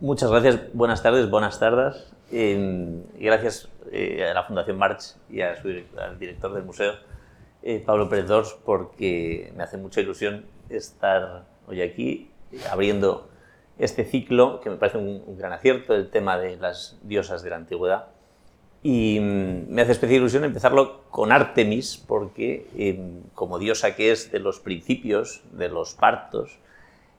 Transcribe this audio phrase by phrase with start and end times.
[0.00, 2.06] Muchas gracias, buenas tardes, buenas tardes.
[2.30, 5.60] gracias eh, a la Fundación March y al
[6.20, 6.92] director del museo,
[7.64, 12.30] eh, Pablo Pérez Dors, porque me hace mucha ilusión estar hoy aquí
[12.70, 13.28] abriendo
[13.76, 17.56] este ciclo, que me parece un, gran acierto, el tema de las diosas de la
[17.56, 18.06] antigüedad.
[18.84, 24.30] Y mm, me hace especial ilusión empezarlo con Artemis, porque em, como diosa que es
[24.30, 26.60] de los principios, de los partos,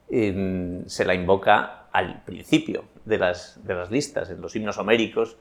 [0.10, 4.30] em, se la invoca al principio de las, de las listas.
[4.30, 5.38] En los himnos homéricos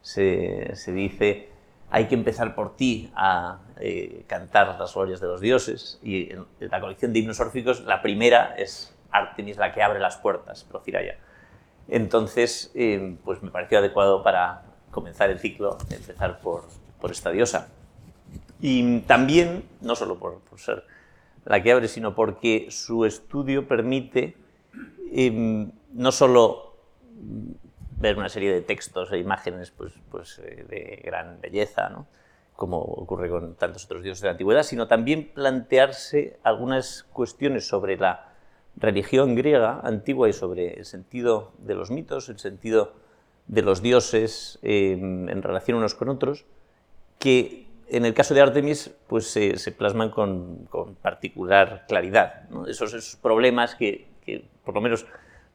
[0.00, 1.52] se, se dice
[1.94, 6.00] hay que empezar por ti a eh, cantar las glorias de los dioses.
[6.02, 10.16] Y en la colección de himnos órficos, la primera es Artemis, la que abre las
[10.16, 11.18] puertas, Prociraya.
[11.88, 16.64] Entonces, eh, pues me pareció adecuado para comenzar el ciclo, empezar por,
[16.98, 17.68] por esta diosa.
[18.58, 20.84] Y también, no solo por, por, ser
[21.44, 24.34] la que abre, sino porque su estudio permite
[25.12, 26.76] eh, no solo
[27.98, 32.06] ver una serie de textos e imágenes pues, pues, eh, de gran belleza, ¿no?
[32.56, 37.96] como ocurre con tantos otros dioses de la antigüedad, sino también plantearse algunas cuestiones sobre
[37.96, 38.28] la
[38.76, 42.92] religión griega antigua y sobre el sentido de los mitos, el sentido
[43.46, 46.44] de los dioses eh, en relación unos con otros,
[47.18, 50.68] que en el caso de Artemis pues, se plasman con,
[51.02, 52.48] particular claridad.
[52.66, 55.06] Esos, esos, problemas que, que, por lo menos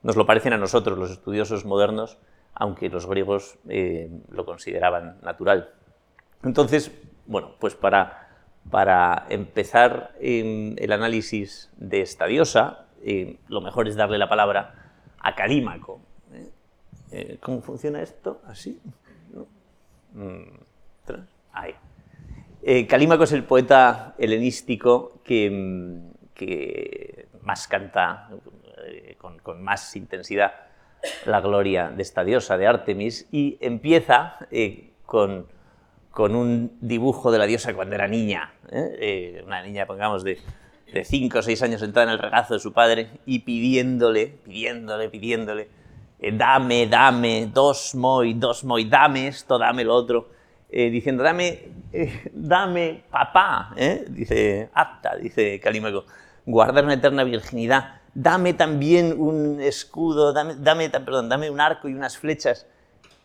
[0.08, 2.18] nos lo parecen a nosotros, los estudiosos modernos,
[2.54, 5.74] aunque los griegos eh, lo consideraban natural.
[6.44, 6.94] Entonces,
[7.26, 8.30] bueno, pues para,
[8.72, 15.36] para empezar el análisis de esta diosa, eh, lo mejor es darle la palabra a
[15.36, 16.00] Calímaco.
[17.12, 17.38] ¿eh?
[17.42, 18.40] ¿Cómo funciona esto?
[18.48, 18.80] ¿Así?
[20.14, 20.44] Mm,
[21.52, 22.86] ahí.
[22.88, 28.30] Calímaco es el poeta helenístico que, mm, que más canta
[28.88, 30.54] eh, con, más intensidad
[31.26, 35.48] la gloria de esta diosa de Artemis y empieza eh, con,
[36.12, 39.42] con, un dibujo de la diosa cuando era niña, ¿eh?
[39.46, 40.40] una niña, pongamos, de,
[40.92, 45.10] de cinco o seis años sentada en el regazo de su padre y pidiéndole, pidiéndole,
[45.10, 45.68] pidiéndole,
[46.34, 50.30] dame, dame, dos moi, dos moi, dame esto, dame lo otro,
[50.70, 51.70] diciendo, dame,
[52.34, 53.76] dame, papá,
[54.10, 56.06] dice, apta, dice Calímaco,
[56.48, 62.18] guardar una eterna virginidad, dame también un escudo, dame, perdón, dame un arco y unas
[62.18, 62.66] flechas.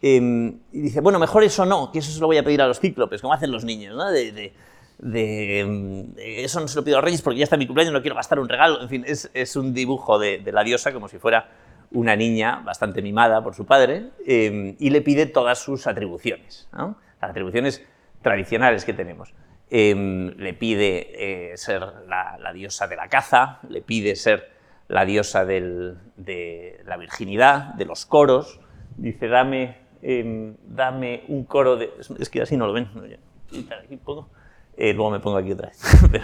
[0.02, 2.66] Em, y dice, bueno, mejor eso no, que eso se lo voy a pedir a
[2.66, 4.04] los cíclopes, como hacen los niños, ¿no?
[4.14, 8.16] Em, eso no se lo pido a reyes porque ya está mi cumpleaños, no quiero
[8.16, 8.82] gastar un regalo.
[8.82, 11.48] En fin, es, un dibujo de, la diosa como si fuera
[11.92, 17.30] una niña bastante mimada por su padre em, y le pide todas sus atribuciones, las
[17.30, 17.82] atribuciones
[18.20, 19.32] tradicionales que tenemos.
[19.70, 24.51] le pide eh, ser la, diosa de la caza, le pide ser
[24.92, 25.96] la diosa de
[26.84, 28.60] la virginidad, de los coros.
[28.98, 31.90] Dice, dame, em, dame un coro de...
[32.18, 32.88] Es que así no lo ven.
[34.76, 35.82] Eh, luego me pongo aquí otra vez.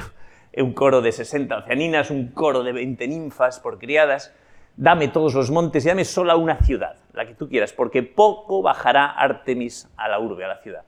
[0.57, 4.35] Un coro de 60 oceaninas, un coro de 20 ninfas por criadas.
[4.77, 8.61] Dame todos los montes y dame sola una ciudad, la que tú quieras, porque poco
[8.61, 10.83] bajará Artemis a la urbe, a la ciudad.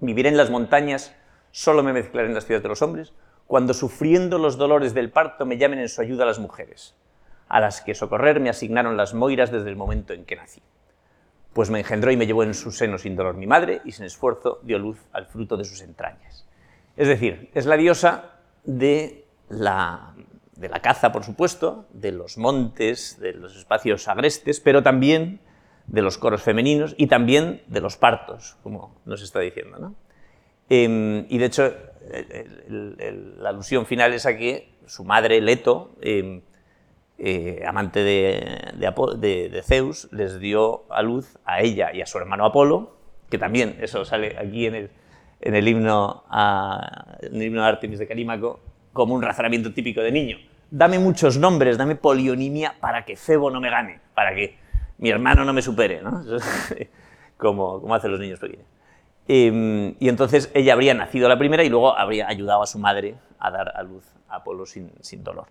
[0.00, 1.14] Viviré en las montañas,
[1.52, 3.12] solo me mezclaré en las ciudades de los hombres,
[3.46, 6.96] cuando sufriendo los dolores del parto me llamen en su ayuda las mujeres
[7.48, 10.62] a las que socorrer me asignaron las moiras desde el momento en que nací.
[11.52, 14.04] Pues me engendró y me llevó en su seno sin dolor mi madre, y sin
[14.04, 16.46] esfuerzo dio luz al fruto de sus entrañas.
[16.96, 20.14] Es decir, es la diosa de la,
[20.56, 25.40] de la caza, por supuesto, de los montes, de los espacios agrestes, pero también
[25.86, 29.78] de los coros femeninos y también de los partos, como nos está diciendo.
[29.78, 29.94] ¿no?
[30.68, 31.74] Em, y de hecho,
[32.68, 36.42] la alusión final es a que su madre, Leto, em,
[37.18, 42.96] eh, amante de, Zeus, les dio a luz a ella y a su hermano Apolo,
[43.30, 44.90] que también, eso sale aquí en
[45.40, 48.60] el, himno, a, himno de Artemis de Calímaco,
[48.92, 50.36] como un razonamiento típico de niño.
[50.70, 54.58] Dame muchos nombres, dame polionimia para que Febo no me gane, para que
[54.98, 56.22] mi hermano no me supere, ¿no?
[57.36, 58.66] como, hacen los niños pequeños.
[59.28, 63.16] Em, y entonces ella habría nacido la primera y luego habría ayudado a su madre
[63.38, 65.46] a dar a luz a Apolo sin dolor.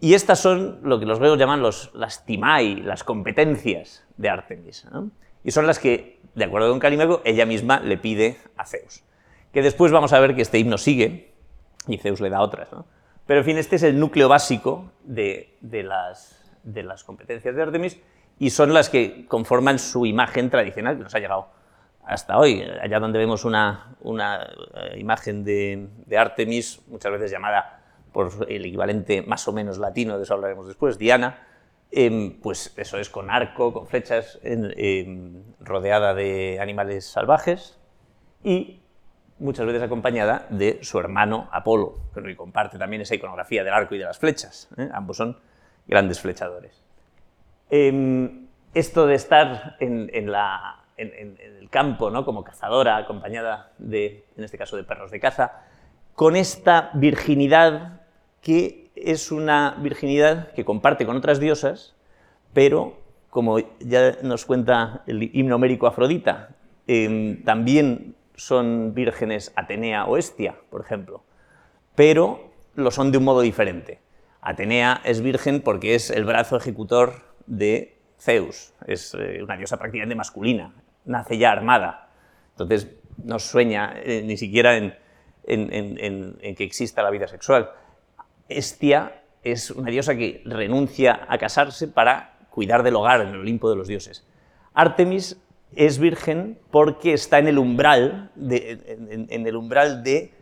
[0.00, 4.86] Y estas son lo que los griegos llaman los, las timai, las competencias de Artemis.
[5.42, 9.02] Y son las que, de acuerdo con Calímaco, ella misma le pide a Zeus.
[9.52, 11.32] Que después vamos a ver que este himno sigue,
[11.86, 12.68] y Zeus le da otras.
[13.26, 17.98] Pero, en fin, este es el núcleo básico de, las, de las competencias de Artemis
[18.38, 21.48] y son las que conforman su imagen tradicional que nos ha llegado
[22.04, 22.62] hasta hoy.
[22.82, 24.42] Allá donde vemos una, una
[24.74, 27.83] eh, imagen de, de Artemis, muchas veces llamada
[28.14, 31.46] por el equivalente más o menos latino, de eso hablaremos después, Diana,
[31.90, 37.76] em, pues eso es con arco, con flechas, em, rodeada de animales salvajes
[38.44, 38.80] y
[39.40, 43.98] muchas veces acompañada de su hermano Apolo, que comparte también esa iconografía del arco y
[43.98, 44.68] de las flechas.
[44.76, 44.88] ¿eh?
[44.92, 45.36] Ambos son
[45.88, 46.84] grandes flechadores.
[47.68, 52.24] Em, esto de estar en, el campo ¿no?
[52.24, 55.64] como cazadora, acompañada de, en este caso, de perros de caza,
[56.14, 58.03] con esta virginidad
[58.44, 61.96] que es una virginidad que comparte con otras diosas,
[62.52, 62.98] pero,
[63.30, 66.50] como ya nos cuenta el himno homérico Afrodita,
[66.86, 71.24] em, también son vírgenes Atenea o Estia, por ejemplo,
[71.94, 74.00] pero lo son de un modo diferente.
[74.42, 77.14] Atenea es virgen porque es el brazo ejecutor
[77.46, 80.74] de Zeus, es eh, una diosa prácticamente masculina,
[81.06, 82.10] nace ya armada,
[82.50, 84.94] entonces no sueña eh, ni siquiera en,
[85.46, 87.70] que exista la vida sexual.
[88.48, 93.68] Estia es una diosa que renuncia a casarse para cuidar del hogar en el Olimpo
[93.68, 94.26] de los dioses.
[94.72, 95.36] Artemis
[95.76, 100.32] es virgen porque está en el umbral de, en, el umbral de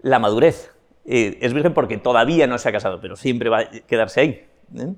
[0.00, 0.72] la madurez.
[1.06, 4.46] Eh, es virgen porque todavía no se ha casado, pero siempre va a quedarse ahí.
[4.76, 4.94] ¿eh?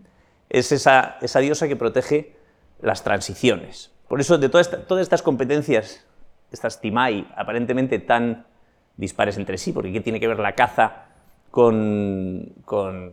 [0.51, 2.37] Es esa, diosa que protege
[2.81, 3.93] las transiciones.
[4.09, 4.69] Por eso, de todas
[5.01, 6.05] estas competencias,
[6.51, 8.47] estas timai, aparentemente tan
[8.97, 11.12] dispares entre sí, porque ¿qué tiene que ver la caza
[11.53, 13.13] con, con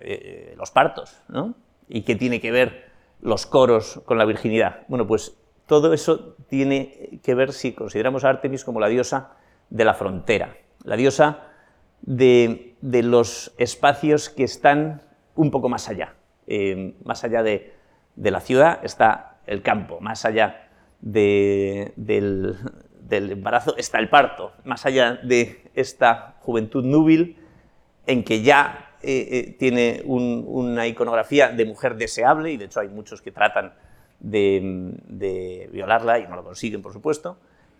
[0.00, 1.20] eh, los partos?
[1.28, 1.54] ¿no?
[1.88, 2.86] ¿Y qué tiene que ver
[3.20, 4.84] los coros con la virginidad?
[4.88, 5.36] Bueno, pues
[5.66, 9.32] todo eso tiene que ver si consideramos a Artemis como la diosa
[9.70, 11.48] de la frontera, la diosa
[12.02, 15.02] de, los espacios que están
[15.34, 16.14] un poco más allá.
[16.46, 17.74] Eh, más allá de,
[18.14, 20.68] la ciudad está el campo, más allá
[21.00, 21.92] del,
[23.10, 27.38] embarazo está el parto, más allá de esta juventud núbil
[28.06, 32.88] en que ya eh, eh, tiene una iconografía de mujer deseable, y de hecho hay
[32.88, 33.74] muchos que tratan
[34.20, 37.38] de, violarla, y no lo consiguen, por supuesto,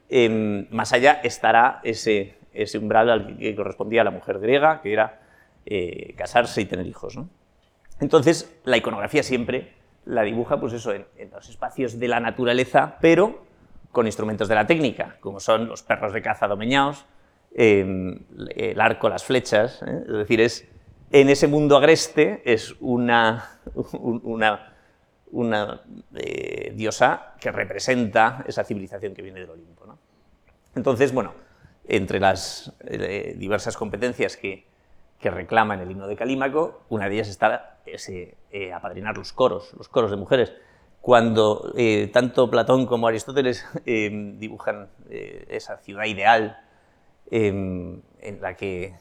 [0.08, 2.34] em, más allá estará ese,
[2.78, 5.20] umbral al que correspondía a la mujer griega, que era
[5.66, 7.18] eh, casarse y tener hijos.
[8.00, 9.72] Entonces, la iconografía siempre
[10.04, 13.44] la dibuja pues eso, en, los espacios de la naturaleza, pero
[13.92, 17.06] con instrumentos de la técnica, como son los perros de caza domeñados,
[17.54, 18.18] em,
[18.56, 20.04] el arco, las flechas, ¿eh?
[20.06, 20.66] es decir, es,
[21.10, 23.60] en ese mundo agreste es una,
[26.14, 29.84] eh, diosa que representa esa civilización que viene del Olimpo.
[30.74, 31.34] Entonces, bueno,
[31.86, 34.66] entre las eh, diversas competencias que,
[35.20, 38.36] que reclaman el himno de Calímaco, una de ellas está ese,
[38.74, 40.52] apadrinar los coros, los coros de mujeres.
[41.00, 41.72] Cuando
[42.12, 46.63] tanto Platón como Aristóteles dibujan esa ciudad ideal
[47.42, 48.02] en
[48.40, 48.94] la que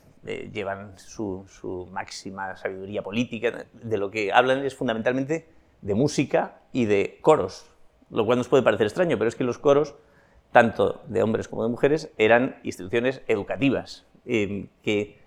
[0.52, 5.48] llevan su, su, máxima sabiduría política, de lo que hablan es fundamentalmente
[5.82, 7.70] de música y de coros,
[8.10, 9.96] lo cual nos puede parecer extraño, pero es que los coros,
[10.52, 15.20] tanto de hombres como de mujeres, eran instituciones educativas em, que,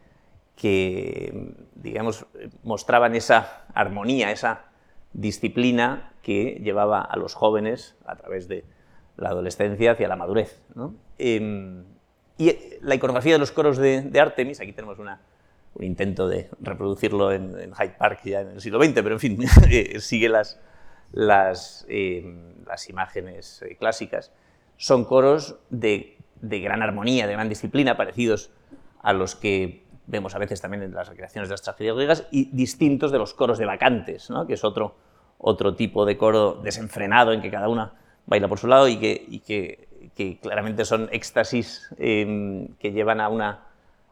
[0.56, 2.26] que, digamos,
[2.62, 4.64] mostraban esa armonía, esa
[5.12, 8.64] disciplina que llevaba a los jóvenes a través de
[9.16, 10.62] la adolescencia hacia la madurez.
[11.18, 11.84] Em,
[12.38, 15.20] y la iconografía de los coros de, Artemis, aquí tenemos una,
[15.74, 19.38] un intento de reproducirlo en, Hyde Park ya en el siglo XX, pero en fin,
[19.70, 20.60] eh, sigue las,
[21.12, 24.32] las, eh, las imágenes eh, clásicas.
[24.76, 28.50] Son coros de, de, gran armonía, de gran disciplina, parecidos
[29.02, 32.50] a los que vemos a veces también en las recreaciones de las tragedias griegas, y
[32.54, 34.46] distintos de los coros de vacantes, ¿no?
[34.46, 34.96] que es otro,
[35.38, 37.94] otro tipo de coro desenfrenado en que cada una
[38.26, 39.85] baila por su lado y que,
[40.16, 43.66] que claramente son éxtasis que llevan a una,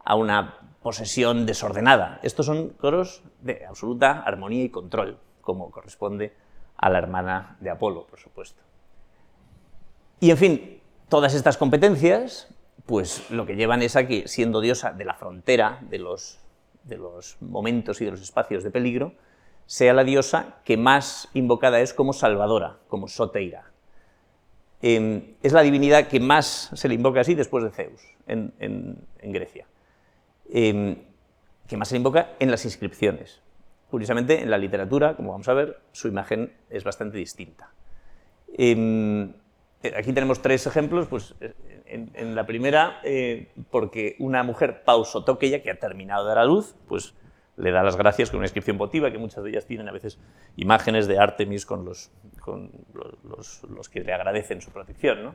[0.05, 2.21] a una posesión desordenada.
[2.23, 6.35] Estos son coros de absoluta armonía y control, como corresponde
[6.77, 8.63] a la hermana de Apolo, por supuesto.
[10.21, 12.49] Y en fin, todas estas competencias,
[12.85, 16.39] pues lo que llevan es a que, siendo diosa de la frontera, de los,
[16.83, 19.15] de los momentos y de los espacios de peligro,
[19.65, 23.74] sea la diosa que más invocada es como salvadora, como soteira.
[24.87, 29.67] Em, es la divinidad que más se le invoca así después de Zeus en Grecia.
[30.51, 30.97] Em,
[31.67, 33.41] que más se invoca en las inscripciones.
[33.91, 37.71] Curiosamente, en la literatura, como vamos a ver, su imagen es bastante distinta.
[38.57, 39.33] Em,
[39.83, 41.07] eh, aquí tenemos tres ejemplos.
[41.07, 41.35] Pues,
[41.87, 46.75] en, la primera, eh, porque una mujer pausotoqueya que ha terminado de dar a luz,
[46.89, 47.15] pues
[47.57, 50.19] le da las gracias con una inscripción votiva, que muchas de ellas tienen a veces
[50.57, 52.71] imágenes de Artemis con los, con
[53.25, 55.23] los, los que le agradecen su protección.
[55.23, 55.35] ¿no?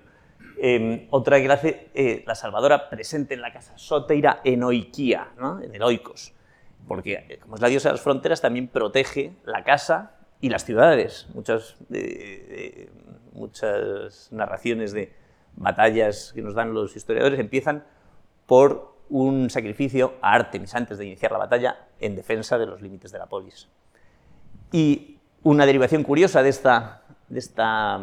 [0.57, 5.29] Em, otra que hace eh, la Salvadora presente en la casa Soteira en Oikia,
[5.61, 6.33] en el Oikos,
[6.87, 10.65] porque eh, como es la diosa de las fronteras también protege la casa y las
[10.65, 11.27] ciudades.
[11.33, 11.77] Muchas,
[13.33, 15.13] muchas narraciones de
[15.55, 17.83] batallas que nos dan los historiadores empiezan
[18.45, 23.11] por un sacrificio a Artemis antes de iniciar la batalla en defensa de los límites
[23.11, 23.67] de la polis.
[24.71, 27.99] Y una derivación curiosa de esta, de esta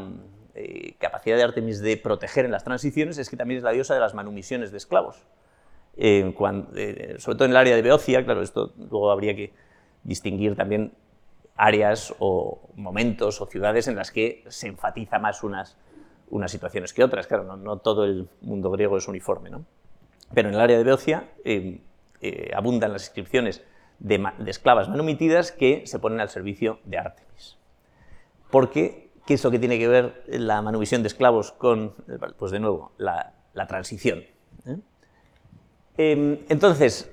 [0.55, 3.95] eh, capacidad de Artemis de proteger en las transiciones es que también es la diosa
[3.95, 5.23] de las manumisiones de esclavos.
[5.97, 6.35] Eh,
[7.19, 9.53] sobre todo en el área de Beocia, claro, esto luego habría que
[10.03, 10.93] distinguir también
[11.57, 15.77] áreas o momentos o ciudades en las que se enfatiza más unas,
[16.31, 17.27] unas situaciones que otras.
[17.27, 19.65] Claro, no, todo el mundo griego es uniforme, ¿no?
[20.35, 21.81] Pero en el área de Beocia eh,
[22.21, 23.63] eh, abundan las inscripciones
[23.99, 27.57] de, esclavas manumitidas que se ponen al servicio de Artemis.
[28.51, 29.11] ¿Por qué?
[29.27, 31.95] ¿Qué es lo que tiene que ver la manumisión de esclavos con,
[32.39, 33.33] pues de nuevo, la,
[33.67, 34.25] transición?
[34.67, 34.79] ¿eh?
[35.99, 37.11] Em, entonces,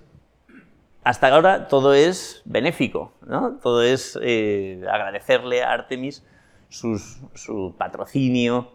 [1.03, 3.58] hasta ahora todo es benéfico, ¿no?
[3.62, 6.24] todo es eh, agradecerle a Artemis
[6.70, 8.73] su patrocinio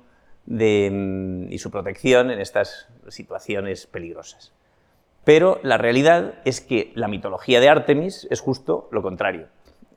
[0.49, 4.53] mm, y su protección en estas situaciones peligrosas.
[5.25, 9.49] Pero la realidad es que la mitología de Artemis es justo lo contrario.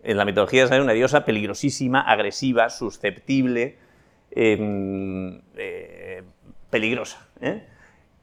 [0.03, 3.77] En la mitología es una diosa peligrosísima, agresiva, susceptible,
[4.31, 6.23] em, eh,
[6.69, 7.25] peligrosa.
[7.39, 7.65] ¿eh?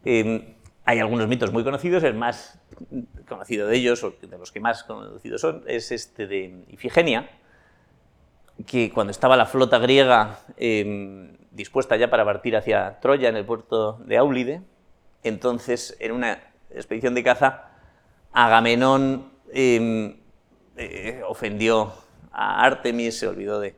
[0.04, 0.54] Em,
[0.84, 2.60] hay algunos mitos muy conocidos, el más
[3.26, 7.30] conocido de ellos, o de los que más conocidos son, es este de Ifigenia,
[8.66, 13.44] que cuando estaba la flota griega em, dispuesta ya para partir hacia Troya en el
[13.44, 14.62] puerto de Áulide,
[15.22, 16.38] entonces en una
[16.70, 17.70] expedición de caza,
[18.32, 20.16] Agamenón em,
[20.76, 21.92] eh, ofendió
[22.30, 23.74] a Artemis, se olvidó de,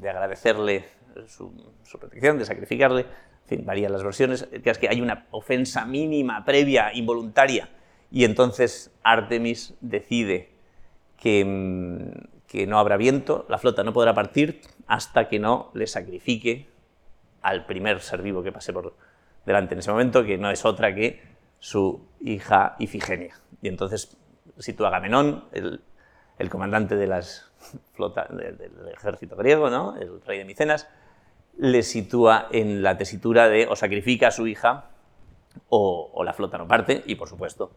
[0.00, 0.84] agradecerle
[1.26, 1.52] su,
[1.98, 6.92] protección, de sacrificarle, en fin, varían las versiones, es que hay una ofensa mínima, previa,
[6.94, 7.68] involuntaria,
[8.10, 10.50] y entonces Artemis decide
[11.16, 15.86] que, mm, que no habrá viento, la flota no podrá partir hasta que no le
[15.86, 16.68] sacrifique
[17.42, 18.96] al primer ser vivo que pase por
[19.44, 21.22] delante en ese momento, que no es otra que
[21.58, 23.34] su hija Ifigenia.
[23.62, 24.16] Y entonces
[24.58, 25.80] sitúa Agamenón, el,
[26.38, 27.50] el comandante de las
[27.94, 29.96] flota, del ejército griego, ¿no?
[29.96, 30.88] el rey de Micenas,
[31.58, 34.90] le sitúa en la tesitura de o sacrifica a su hija
[35.68, 37.70] o, la flota no parte y, por supuesto,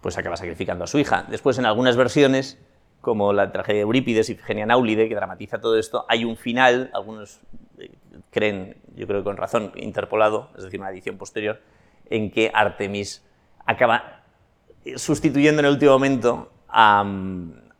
[0.00, 1.26] pues acaba sacrificando a su hija.
[1.28, 2.58] Después, en algunas versiones,
[3.02, 6.90] como la tragedia de Eurípides y Figenia Naulide, que dramatiza todo esto, hay un final,
[6.94, 7.40] algunos
[7.78, 7.90] eh,
[8.30, 11.60] creen, yo creo que con razón, interpolado, es decir, una edición posterior,
[12.08, 13.26] en que Artemis
[13.66, 14.22] acaba
[14.96, 17.04] sustituyendo en el último momento a,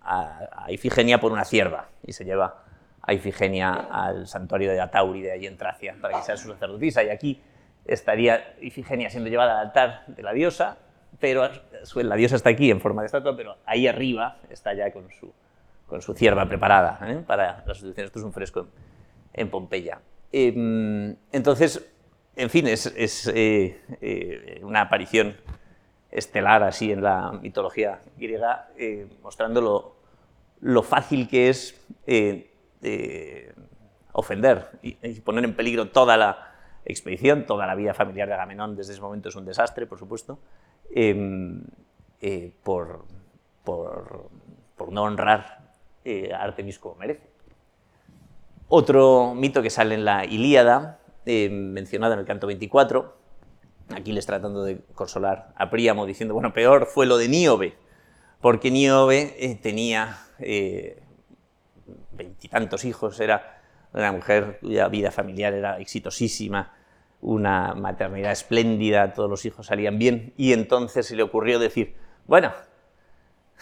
[0.03, 2.65] a Ifigenia por una cierva y se lleva
[3.03, 7.03] a Ifigenia al santuario de Atauride, allí en Tracia, para que sea su sacerdotisa.
[7.03, 7.43] Y aquí
[7.85, 10.79] estaría Ifigenia siendo llevada al altar de la diosa,
[11.21, 11.49] pero
[11.95, 15.33] la diosa está aquí en forma de estatua, pero ahí arriba está ya con su,
[15.87, 17.23] con su cierva preparada ¿eh?
[17.27, 18.07] para la sustitución.
[18.07, 18.67] Esto es un fresco
[19.33, 20.01] en, Pompeya.
[20.33, 21.87] Em, entonces,
[22.35, 22.87] en fin, es,
[23.35, 25.37] eh, eh, una aparición
[26.11, 28.69] estelar así en la mitología griega,
[29.23, 29.97] mostrando lo,
[30.61, 31.81] lo, fácil que es
[34.13, 36.53] ofender y, poner en peligro toda la
[36.85, 40.39] expedición, toda la vida familiar de Agamenón desde ese momento es un desastre, por supuesto,
[40.91, 43.05] eh, por,
[43.65, 44.31] por,
[44.91, 45.73] no honrar
[46.05, 47.31] eh, a Artemis como merece.
[48.69, 53.17] Otro mito que sale en la Ilíada, em, mencionado en el canto 24,
[53.95, 57.75] Aquiles tratando de consolar a Príamo diciendo, bueno, peor fue lo de Níobe,
[58.41, 60.19] porque Níobe eh, tenía
[62.13, 63.61] veintitantos hijos, era
[63.93, 66.73] una mujer cuya vida familiar era exitosísima,
[67.23, 71.95] una maternidad espléndida, todos los hijos salían bien, y entonces se le ocurrió decir,
[72.27, 72.53] bueno,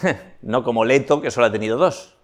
[0.42, 2.16] no como Leto, que solo ha tenido dos.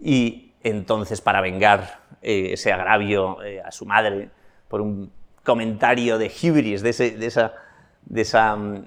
[0.00, 4.30] Y entonces, para vengar eh, ese agravio eh, a su madre
[4.68, 5.12] por un
[5.44, 6.26] comentario de
[6.90, 7.52] esa,
[8.02, 8.84] de esa mm,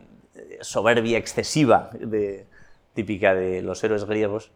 [0.62, 1.92] soberbia excesiva
[2.94, 4.52] típica de los héroes griegos,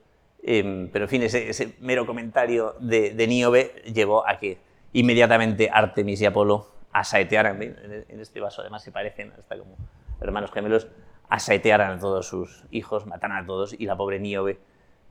[0.49, 4.57] Em, pero en fin, ese, mero comentario de, de, Níobe llevó a que
[4.93, 9.75] inmediatamente Artemis y Apolo asaetearan, en, este vaso además se parecen, hasta como
[10.19, 10.87] hermanos gemelos,
[11.29, 14.59] asaetearan a todos sus hijos, mataran a todos y la pobre Níobe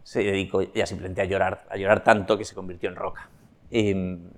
[0.02, 3.28] se dedicó ya simplemente a llorar, a llorar tanto que se convirtió en roca.
[3.70, 4.30] Em,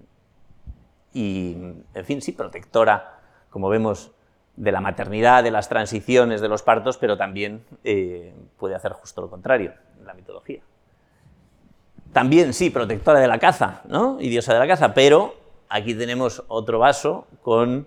[1.12, 1.52] y,
[1.94, 3.18] en fin, sí, protectora,
[3.50, 4.12] como vemos,
[4.56, 9.20] de la maternidad, de las transiciones, de los partos, pero también eh, puede hacer justo
[9.20, 10.60] lo contrario en la mitología.
[12.12, 14.16] También, sí, protectora de la caza, ¿no?
[14.20, 15.36] Y diosa de la caza, pero
[15.68, 17.86] aquí tenemos otro vaso con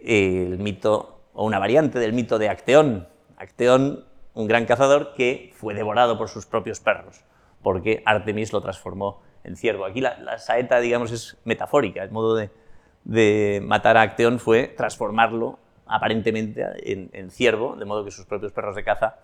[0.00, 3.08] el mito, o una variante del mito de Acteón.
[3.36, 4.04] Acteón,
[4.34, 7.24] un gran cazador que fue devorado por sus propios perros.
[7.62, 9.86] porque Artemis lo transformó en ciervo.
[9.86, 16.62] Aquí la, saeta, digamos, es metafórica, el modo de, matar a Acteón fue transformarlo aparentemente
[16.84, 19.16] en, ciervo, de modo que sus propios perros de caza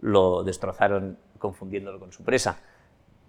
[0.00, 2.60] lo destrozaron confundiéndolo con su presa.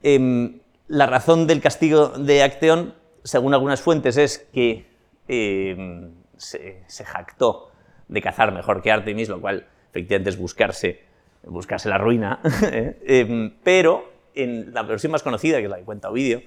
[0.03, 4.85] Em, la razón del castigo de Acteón, según algunas fuentes, es que
[5.27, 7.71] em, se, jactó
[8.07, 11.01] de cazar mejor que Artemis, lo cual efectivamente es buscarse,
[11.43, 12.97] buscarse la ruina, ¿eh?
[13.05, 16.41] Em, pero en la versión más conocida, que es la que cuenta Ovidio,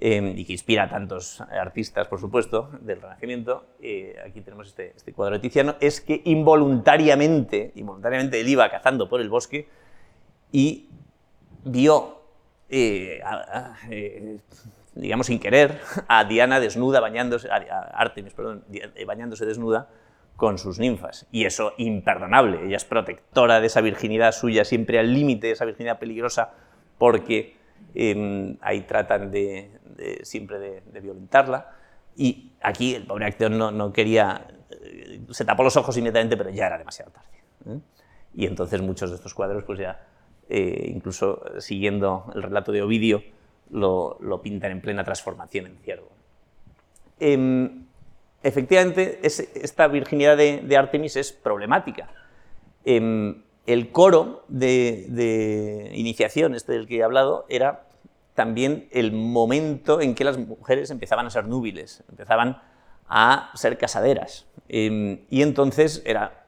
[0.00, 5.12] y que inspira a tantos artistas, por supuesto, del Renacimiento, eh, aquí tenemos este, este,
[5.12, 9.68] cuadro de Tiziano, es que involuntariamente, involuntariamente él iba cazando por el bosque
[10.52, 10.88] y
[11.64, 12.20] vio,
[12.68, 13.20] eh,
[13.90, 14.38] eh,
[14.98, 17.56] digamos sin querer, a Diana desnuda, bañándose, a
[17.94, 18.64] Artemis, perdón,
[19.06, 19.88] bañándose desnuda
[20.38, 21.26] con sus ninfas.
[21.32, 22.64] Y eso imperdonable.
[22.64, 26.52] Ella es protectora de esa virginidad suya, siempre al límite de esa virginidad peligrosa,
[26.96, 27.56] porque
[27.94, 29.72] em, ahí tratan de,
[30.22, 31.72] siempre de, violentarla.
[32.14, 36.50] Y aquí el pobre actor no, no, quería, eh, se tapó los ojos inmediatamente, pero
[36.50, 37.42] ya era demasiado tarde.
[37.66, 37.80] ¿eh?
[38.34, 40.06] Y entonces muchos de estos cuadros, pues ya,
[40.48, 43.24] eh, incluso siguiendo el relato de Ovidio,
[43.70, 46.08] lo, lo pintan en plena transformación en ciervo.
[47.20, 47.86] Em,
[48.42, 52.08] efectivamente, esta virginidad de, Artemis es problemática.
[52.84, 57.84] Em, el coro de, de, iniciación, este del que he hablado, era
[58.34, 62.62] también el momento en que las mujeres empezaban a ser núbiles, empezaban
[63.08, 64.46] a ser casaderas.
[64.68, 66.44] Em, y entonces era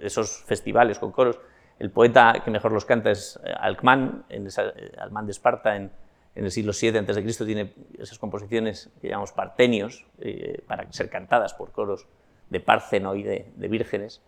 [0.00, 1.38] esos festivales con coros.
[1.78, 5.90] El poeta que mejor los canta es eh, Alcmán, en eh, Alcmán de Esparta, en,
[6.44, 11.72] el siglo VII a.C., tiene esas composiciones que llamamos partenios, eh, para ser cantadas por
[11.72, 12.06] coros
[12.50, 14.22] de Párceno y de, vírgenes,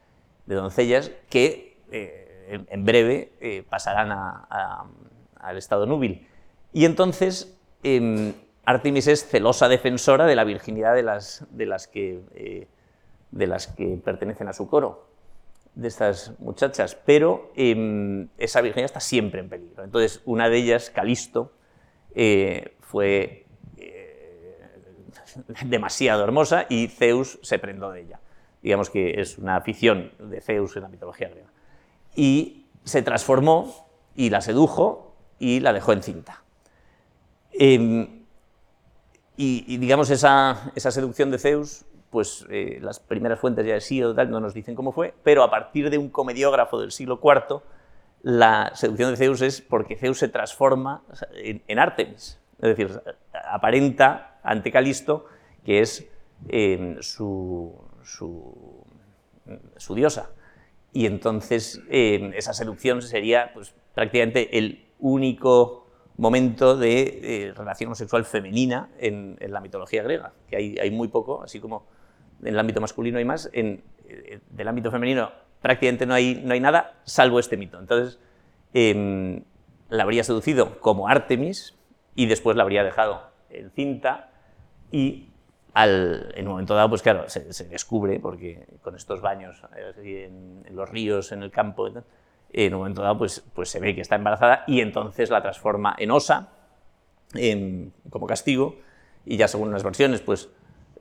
[0.47, 6.27] de doncellas, que en, breve pasarán al estado núbil.
[6.73, 8.33] Y entonces em,
[8.69, 12.69] Artemis es celosa defensora de la virginidad de las, de las, que, eh,
[13.31, 15.09] de las que pertenecen a su coro,
[15.75, 19.85] de estas muchachas, pero em, esa virginidad está siempre en peligro.
[19.85, 21.53] Entonces, una de ellas, Calisto,
[22.21, 24.59] eh, fue eh,
[25.67, 28.21] demasiado hermosa y Zeus se prendó de ella.
[28.61, 31.49] Digamos que es una afición de Zeus en la mitología griega.
[32.17, 36.43] Y se transformó y la sedujo y la dejó encinta.
[37.53, 38.25] Em,
[39.37, 44.13] y, digamos, esa, seducción de Zeus, pues eh, las primeras fuentes ya de sí o
[44.13, 47.63] tal no nos dicen cómo fue, pero a partir de un comediógrafo del siglo IV,
[48.23, 51.03] la seducción de Zeus es porque Zeus se transforma
[51.35, 53.01] en, Artemis, es decir,
[53.33, 55.27] aparenta ante Calisto
[55.65, 56.07] que es
[56.49, 57.75] em, su,
[59.95, 60.31] diosa.
[60.93, 68.91] Y entonces em, esa seducción sería pues, prácticamente el único momento de relación homosexual femenina
[68.99, 71.87] en, la mitología griega, que hay, muy poco, así como
[72.43, 76.53] en el ámbito masculino hay más, en, eh, del ámbito femenino prácticamente no hay, no
[76.53, 77.79] hay nada, salvo este mito.
[77.79, 78.19] Entonces,
[78.75, 79.43] em,
[79.89, 81.77] la habría seducido como Artemis
[82.15, 84.31] y después la habría dejado en cinta
[84.91, 85.29] y
[85.75, 89.63] al, en un momento dado, pues claro, se, descubre, porque con estos baños
[90.03, 91.89] en, los ríos, en el campo,
[92.51, 95.95] en un momento dado pues, pues se ve que está embarazada y entonces la transforma
[95.99, 96.49] en osa
[98.11, 98.77] como castigo
[99.25, 100.49] y ya según unas versiones pues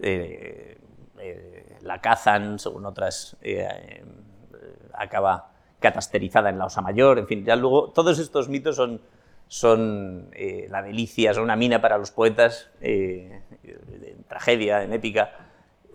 [0.01, 0.77] eh,
[1.19, 4.03] eh, la cazan, según otras eh,
[4.97, 8.99] acaba catasterizada en la osa mayor, en fin, ya luego todos estos mitos son,
[9.47, 10.31] son
[10.69, 13.43] la delicia, son una mina para los poetas en
[14.27, 15.31] tragedia, en épica,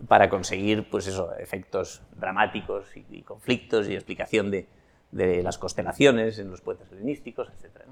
[0.07, 4.67] para conseguir pues efectos dramáticos y conflictos y explicación de,
[5.13, 7.85] de las constelaciones en los poetas helenísticos, etc.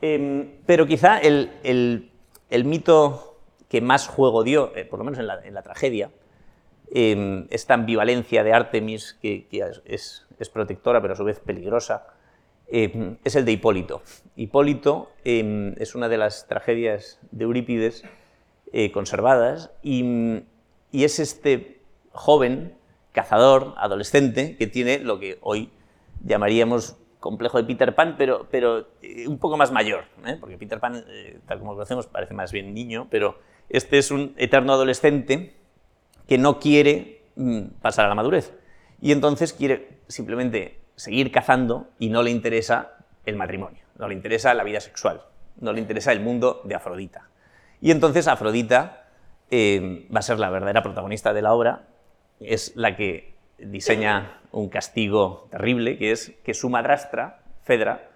[0.00, 1.50] Em, pero quizá el,
[2.50, 6.10] el, mito que más juego dio, eh, por lo menos en la tragedia,
[6.92, 9.46] em, esta ambivalencia de Artemis, que,
[9.84, 12.06] es, es, protectora pero a su vez peligrosa,
[12.68, 14.02] em, es el de Hipólito.
[14.36, 18.04] Hipólito es una de las tragedias de Eurípides
[18.72, 20.42] eh, conservadas y,
[20.92, 21.80] y es este
[22.12, 22.74] joven
[23.12, 25.70] cazador, adolescente, que tiene lo que hoy
[26.24, 30.36] llamaríamos complejo de Peter Pan, pero, pero eh, un poco más mayor, ¿eh?
[30.38, 34.10] porque Peter Pan, eh, tal como lo conocemos, parece más bien niño, pero este es
[34.10, 35.54] un eterno adolescente
[36.28, 38.54] que no quiere mm, pasar a la madurez.
[39.00, 42.92] Y entonces quiere simplemente seguir cazando y no le interesa
[43.24, 45.22] el matrimonio, no le interesa la vida sexual,
[45.60, 47.28] no le interesa el mundo de Afrodita.
[47.80, 49.08] Y entonces Afrodita
[49.50, 51.86] va a ser la verdadera protagonista de la obra,
[52.40, 58.08] es la que diseña un castigo terrible, que es que su madrastra, Fedra,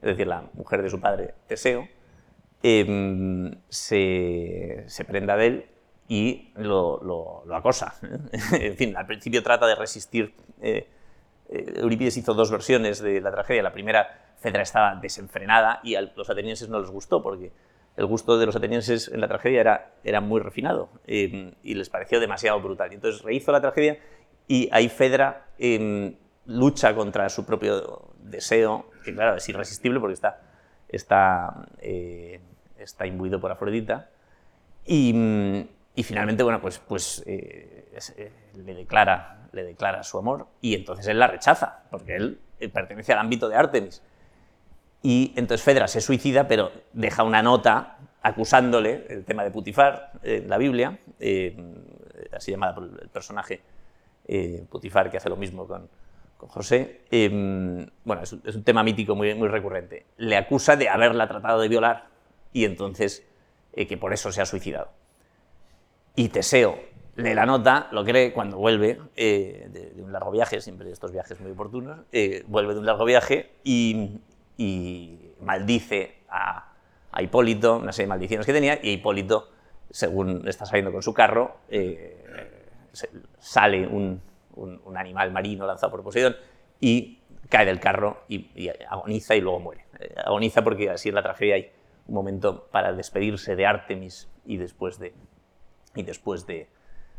[0.00, 1.88] es decir, la mujer de su padre, Teseo,
[2.62, 5.66] em, se, prenda de él
[6.08, 7.94] y lo, acosa.
[8.52, 10.34] en fin, al principio trata de resistir.
[10.60, 10.88] Eh,
[11.50, 13.62] eh, Eurípides hizo dos versiones de la tragedia.
[13.62, 17.52] La primera, Fedra estaba desenfrenada y a los atenienses no les gustó porque
[17.96, 21.90] el gusto de los atenienses en la tragedia era, era muy refinado em, y les
[21.90, 22.92] pareció demasiado brutal.
[22.92, 23.98] Entonces rehizo la tragedia
[24.46, 26.14] y ahí Fedra em,
[26.46, 30.40] lucha contra su propio deseo, que claro, es irresistible porque está,
[30.88, 32.40] está, eh,
[32.78, 34.08] está imbuido por Afrodita.
[34.86, 35.66] Y,
[35.98, 41.08] y finalmente, bueno, pues, pues eh, eh, le, declara, le declara su amor y entonces
[41.08, 42.38] él la rechaza, porque él
[42.72, 44.00] pertenece al ámbito de Artemis.
[45.02, 50.48] Y entonces Fedra se suicida, pero deja una nota acusándole el tema de Putifar en
[50.48, 51.00] la Biblia,
[52.32, 53.60] así llamada por el personaje
[54.70, 55.88] Putifar, que hace lo mismo con,
[56.36, 60.06] con José, em, bueno, es, un tema mítico muy, muy recurrente.
[60.16, 62.06] Le acusa de haberla tratado de violar
[62.52, 63.26] y entonces
[63.72, 64.97] eh, que por eso se ha suicidado.
[66.18, 66.80] Y Teseo
[67.14, 71.40] lee la nota, lo cree cuando vuelve eh, de, un largo viaje, siempre estos viajes
[71.40, 74.18] muy oportunos, eh, vuelve de un largo viaje y,
[75.40, 76.72] maldice a,
[77.20, 79.48] Hipólito, una serie de maldiciones que tenía, y Hipólito,
[79.90, 81.58] según está saliendo con su carro,
[83.38, 84.20] sale un,
[84.96, 86.34] animal marino lanzado por Poseidón,
[86.80, 89.84] y cae del carro y, agoniza y luego muere.
[90.00, 91.70] Eh, agoniza porque así en la tragedia hay
[92.08, 95.14] un momento para despedirse de Artemis y después de
[95.98, 96.68] y después de,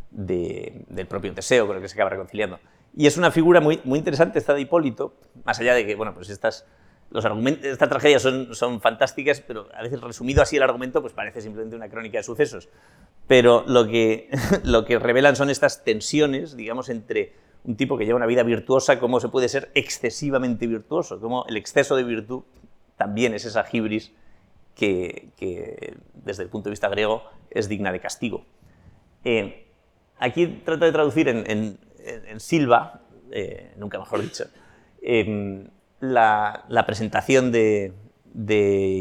[0.09, 2.59] del propio Teseo con el que se acaba reconciliando.
[2.95, 5.13] Y es una figura muy, muy interesante esta de Hipólito,
[5.43, 6.65] más allá de que, bueno, pues estas,
[7.11, 11.13] los argumentos, esta tragedia son, son fantásticas, pero a veces resumido así el argumento, pues
[11.13, 12.69] parece simplemente una crónica de sucesos
[13.29, 14.27] pero lo que,
[14.63, 18.99] lo que revelan son estas tensiones, digamos, entre un tipo que lleva una vida virtuosa,
[18.99, 22.41] cómo se puede ser excesivamente virtuoso, cómo el exceso de virtud
[22.97, 24.11] también es esa hibris
[24.73, 25.29] que,
[26.15, 28.45] desde el punto de vista griego, es digna de castigo.
[29.23, 29.67] Eh,
[30.17, 31.77] aquí trato de traducir en,
[32.39, 33.01] Silva,
[33.31, 34.45] eh, nunca mejor dicho,
[35.01, 35.67] em,
[35.99, 37.93] la, presentación de,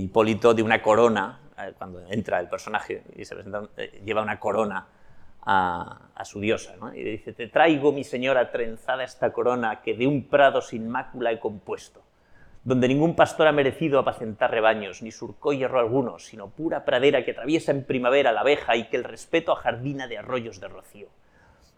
[0.03, 1.41] Hipólito de una corona
[1.77, 4.87] cuando entra el personaje y se presenta, eh, lleva una corona
[5.45, 10.07] a, su diosa, y le dice, te traigo, mi señora, trenzada esta corona que de
[10.07, 12.03] un prado sin mácula he compuesto,
[12.69, 17.31] donde ningún pastor ha merecido apacentar rebaños, ni surcó hierro alguno, sino pura pradera que
[17.31, 21.09] atraviesa en primavera la abeja y que el respeto jardina de arroyos de rocío.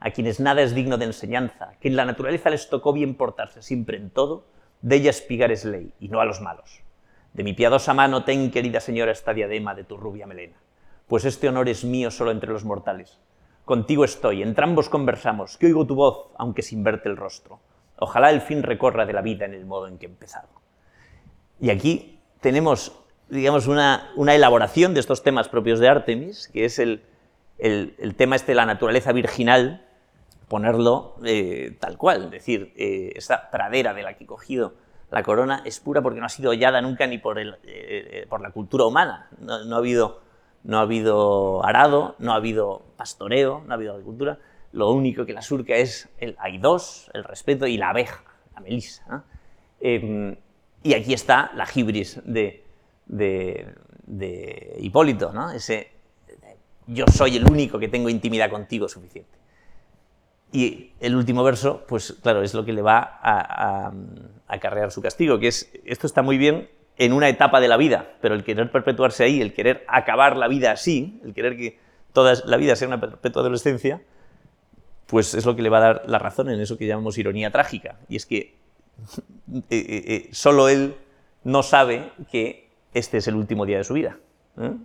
[0.01, 3.63] A quienes nada es digno de enseñanza, que en la naturaleza les tocó bien portarse
[3.63, 4.49] siempre en todo,
[4.83, 6.83] de ella espigar es ley, y no a los malos.
[7.35, 10.57] De mi piadosa mano ten, querida señora, esta diadema de tu rubia melena,
[11.07, 13.21] pues este honor es mío solo entre los mortales.
[13.65, 17.61] Contigo estoy, entrambos conversamos, que oigo tu voz, aunque sin verte el rostro.
[18.01, 20.49] Ojalá el fin recorra de la vida en el modo en que he empezado.
[21.61, 22.93] Y aquí tenemos,
[23.29, 27.03] digamos, una, elaboración de estos temas propios de Artemis, que es el,
[28.17, 29.87] tema este de la naturaleza virginal,
[30.49, 34.75] ponerlo eh, tal cual, es decir, eh, esta pradera de la que he cogido
[35.11, 38.41] la corona es pura porque no ha sido hollada nunca ni por, el, eh, por
[38.41, 39.29] la cultura humana.
[39.41, 40.21] No, ha habido,
[40.63, 44.39] no ha habido arado, no ha habido pastoreo, no ha habido agricultura.
[44.73, 48.23] Lo único que la surca es el dos, el respeto y la abeja,
[48.55, 49.25] la melisa.
[49.81, 50.37] Em,
[50.83, 52.65] y aquí está la hibris de,
[53.07, 55.51] de, Hipólito, ¿no?
[55.51, 56.01] ese
[56.87, 59.39] yo soy el único que tengo intimidad contigo suficiente.
[60.53, 63.93] Y el último verso, pues claro, es lo que le va a,
[64.49, 68.15] acarrear su castigo, que es, esto está muy bien en una etapa de la vida,
[68.21, 71.79] pero el querer perpetuarse ahí, el querer acabar la vida así, el querer que
[72.13, 74.03] toda la vida sea una perpetua adolescencia,
[75.07, 77.53] pues es lo que le va a dar la razón en eso que llamamos ironía
[77.53, 78.01] trágica.
[78.09, 78.57] Y es que
[79.53, 80.97] eh, eh, eh, solo él
[81.45, 84.19] no sabe que este es el último día de su vida.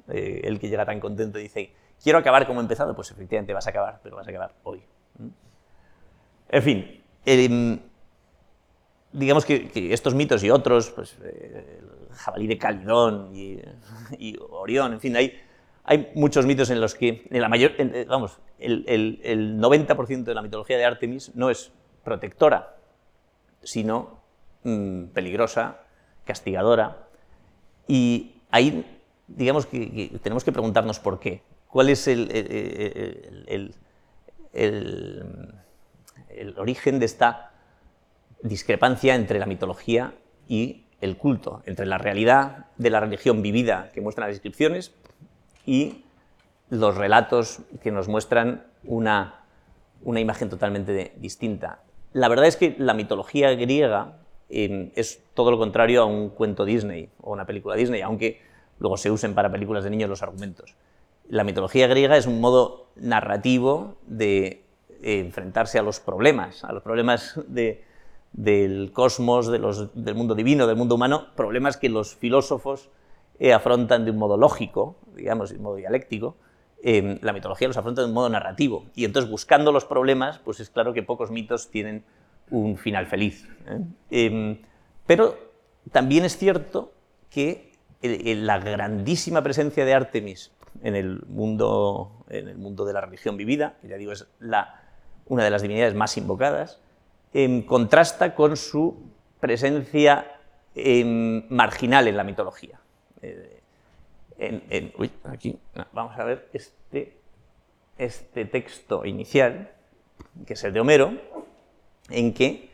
[0.07, 3.67] el que llega tan contento y dice, quiero acabar como he empezado, pues efectivamente vas
[3.67, 4.83] a acabar, pero vas a acabar hoy.
[6.49, 7.79] En fin, em,
[9.11, 13.59] digamos que, estos mitos y otros, pues, el jabalí de Calidón y,
[14.49, 19.59] Orión, en fin, hay, muchos mitos en los que, en la mayor, eh, vamos, el,
[19.59, 21.71] 90% de la mitología de Artemis no es
[22.03, 22.75] protectora,
[23.65, 24.21] sino
[24.63, 25.81] mm, peligrosa,
[26.23, 27.09] castigadora.
[27.87, 28.85] Y ahí,
[29.27, 31.43] digamos que, tenemos que preguntarnos por qué.
[31.67, 32.31] ¿Cuál es el,
[36.29, 37.51] el origen de esta
[38.41, 40.13] discrepancia entre la mitología
[40.47, 44.93] y el culto, entre la realidad de la religión vivida que muestran las inscripciones
[45.65, 46.05] y
[46.69, 49.45] los relatos que nos muestran una,
[50.05, 51.79] imagen totalmente distinta.
[52.15, 56.63] La verdad es que la mitología griega em, es todo lo contrario a un cuento
[56.63, 58.39] Disney o una película Disney, aunque
[58.79, 60.75] luego se usen para películas de niños los argumentos.
[61.27, 64.63] La mitología griega es un modo narrativo de
[65.03, 70.95] eh, enfrentarse a los problemas, a los problemas del cosmos, del mundo divino, del mundo
[70.95, 72.87] humano, problemas que los filósofos
[73.39, 76.37] eh, afrontan de un modo lógico, digamos, de un modo dialéctico,
[76.83, 78.85] em, la mitología los afronta de un modo narrativo.
[78.95, 82.03] Y entonces, buscando los problemas, pues es claro que pocos mitos tienen
[82.51, 83.47] un final feliz.
[83.67, 83.81] ¿eh?
[84.11, 84.61] Em,
[85.05, 85.37] pero
[85.91, 86.93] también es cierto
[87.29, 90.51] que la grandísima presencia de Artemis
[90.83, 94.81] en el mundo, en el mundo de la religión vivida, que ya digo es la,
[95.25, 96.79] una de las divinidades más invocadas,
[97.33, 100.31] em, contrasta con su presencia
[101.49, 102.79] marginal en la mitología.
[105.23, 105.57] Aquí,
[105.93, 107.17] vamos a ver este,
[107.97, 109.71] este texto inicial,
[110.45, 111.13] que es el de Homero,
[112.09, 112.69] en que,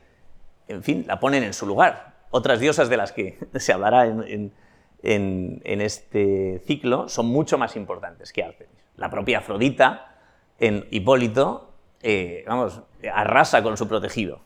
[0.68, 2.16] en fin, la ponen en su lugar.
[2.32, 4.52] Otras diosas de las que se hablará en,
[5.04, 8.76] este ciclo son mucho más importantes que Artemis.
[8.98, 10.16] La propia Afrodita,
[10.60, 12.82] en Hipólito, eh, vamos,
[13.14, 14.42] arrasa con su protegido.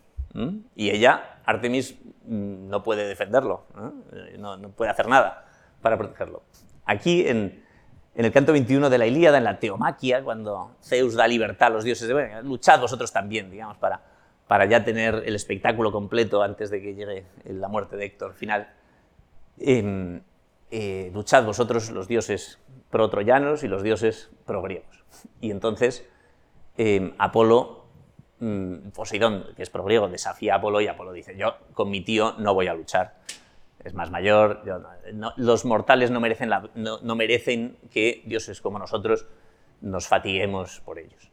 [0.75, 3.67] Y ella, Artemis, mm, no puede defenderlo,
[4.11, 5.45] eh, no puede hacer nada
[5.81, 6.43] para protegerlo.
[6.85, 7.63] Aquí, en,
[8.15, 11.83] el canto 21 de la Ilíada, en la Teomaquia, cuando Zeus da libertad a los
[11.83, 14.01] dioses, de, bueno, luchad vosotros también, digamos, para,
[14.47, 18.69] para ya tener el espectáculo completo antes de que llegue la muerte de Héctor final.
[19.57, 20.21] Em,
[20.71, 25.03] eh, luchad vosotros los dioses pro-troyanos y los dioses pro-griegos.
[25.41, 26.07] Y entonces
[26.77, 27.85] em, Apolo,
[28.39, 32.35] mm, Poseidón, que es pro-griego, desafía a Apolo y Apolo dice, yo con mi tío
[32.37, 33.15] no voy a luchar
[33.85, 34.63] es más mayor,
[35.37, 39.27] los mortales no merecen, no, merecen que dioses como nosotros
[39.79, 41.29] nos fatiguemos por ellos.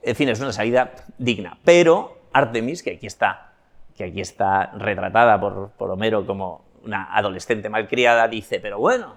[0.00, 1.58] En fin, es una salida digna.
[1.62, 3.52] Pero Artemis, que aquí está,
[3.94, 9.14] que aquí está retratada por, por Homero como una adolescente malcriada, dice, pero bueno,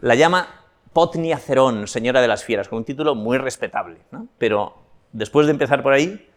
[0.00, 0.48] la llama
[0.92, 3.98] Potnia Cerón, señora de las fieras, con un título muy respetable.
[4.36, 4.74] Pero
[5.12, 6.28] después de empezar por ahí,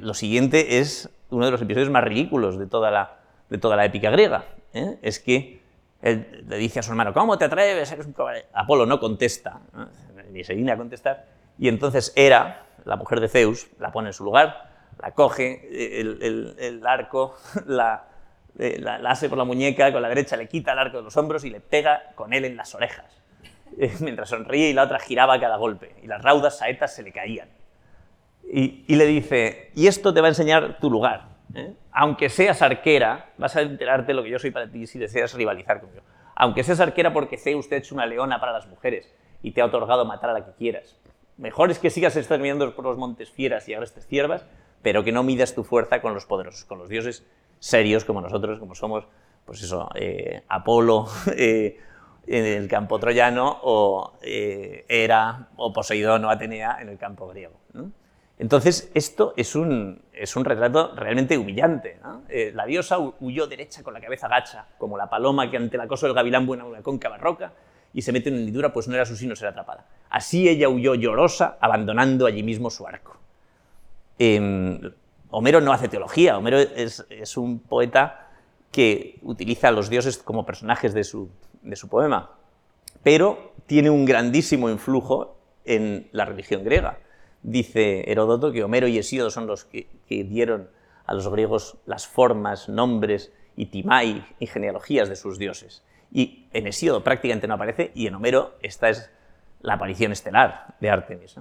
[0.00, 3.23] lo siguiente es uno de los episodios más ridículos de toda la,
[3.54, 4.44] de toda la épica griega.
[4.72, 4.98] ¿eh?
[5.00, 5.60] Es que
[6.02, 7.90] él le dice a su hermano, ¿cómo te atreves?
[7.92, 8.14] Eres un
[8.52, 9.60] Apolo no contesta,
[10.30, 11.24] ni se digna a contestar,
[11.56, 16.82] y entonces Hera, la mujer de Zeus, la pone en su lugar, la coge, el,
[16.84, 17.36] arco,
[17.66, 18.08] la,
[18.58, 21.04] eh, la, la, hace por la muñeca, con la derecha le quita el arco de
[21.04, 23.22] los hombros y le pega con él en las orejas,
[24.00, 27.48] mientras sonríe y la otra giraba cada golpe, y las raudas saetas se le caían.
[28.52, 31.74] Y, y le dice, y esto te va a enseñar tu lugar, ¿eh?
[31.92, 35.80] Aunque seas arquera, vas a enterarte lo que yo soy para ti si deseas rivalizar
[35.80, 36.02] conmigo.
[36.34, 39.12] Aunque seas arquera porque Zeus te ha una leona para las mujeres
[39.42, 40.96] y te ha otorgado matar a la que quieras.
[41.36, 44.46] Mejor es que sigas exterminando por los montes fieras y agrestes ciervas,
[44.82, 47.24] pero que no midas tu fuerza con los poderosos, con los dioses
[47.58, 49.06] serios como nosotros, como somos,
[49.44, 51.78] pues eso, eh, Apolo eh,
[52.26, 57.54] en el campo troyano o Hera o Poseidón o Atenea en el campo griego.
[58.38, 60.02] Entonces, esto es un,
[60.42, 62.00] retrato realmente humillante.
[62.28, 65.82] Eh, la diosa huyó derecha con la cabeza gacha, como la paloma que ante el
[65.82, 67.52] acoso del gavilán buena una cóncava roca
[67.92, 69.86] y se mete en hendidura, pues no era su sino ser atrapada.
[70.10, 73.16] Así ella huyó llorosa, abandonando allí mismo su arco.
[74.18, 74.80] Em,
[75.30, 78.30] Homero no hace teología, Homero es, un poeta
[78.72, 81.30] que utiliza a los dioses como personajes de su
[81.88, 82.32] poema,
[83.04, 86.98] pero tiene un grandísimo influjo en la religión griega.
[87.44, 90.70] Dice Heródoto que Homero y Hesíodo son los que, dieron
[91.04, 95.84] a los griegos las formas, nombres y timai y genealogías de sus dioses.
[96.10, 99.10] Y en Hesíodo prácticamente no aparece y en Homero esta es
[99.60, 101.36] la aparición estelar de Artemis.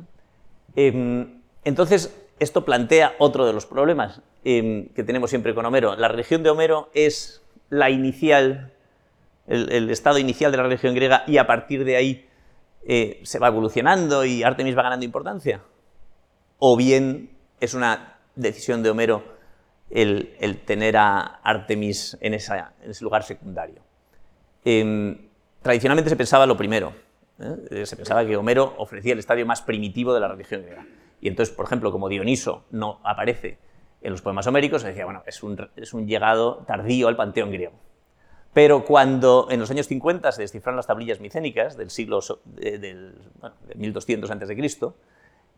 [0.76, 5.96] Em, entonces, esto plantea otro de los problemas em, que tenemos siempre con Homero.
[5.96, 8.74] La religión de Homero es la inicial,
[9.48, 12.28] el, estado inicial de la religión griega y a partir de ahí
[12.86, 15.62] eh, se va evolucionando y Artemis va ganando importancia
[16.66, 19.22] o bien es una decisión de Homero
[19.90, 22.64] el, tener a Artemis en, ese
[23.02, 23.82] lugar secundario.
[24.64, 25.28] Em,
[25.62, 26.94] tradicionalmente se pensaba lo primero,
[27.38, 27.86] ¿eh?
[27.86, 30.86] se pensaba que Homero ofrecía el estadio más primitivo de la religión griega.
[31.20, 33.58] Y entonces, por ejemplo, como Dioniso no aparece
[34.02, 37.74] en los poemas homéricos, se decía, bueno, es un, llegado tardío al panteón griego.
[38.54, 43.16] Pero cuando en los años 50 se descifraron las tablillas micénicas del siglo de, del,
[43.42, 44.56] bueno, de 1200 a.C.,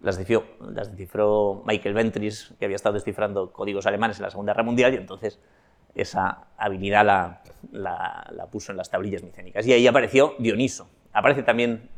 [0.02, 4.94] las descifró, Michael Ventris, que había estado descifrando códigos alemanes en la Segunda Guerra Mundial,
[4.94, 5.40] y entonces
[5.96, 9.66] esa habilidad la, puso en las tablillas micénicas.
[9.66, 10.88] Y ahí apareció Dioniso.
[11.14, 11.90] Aparece también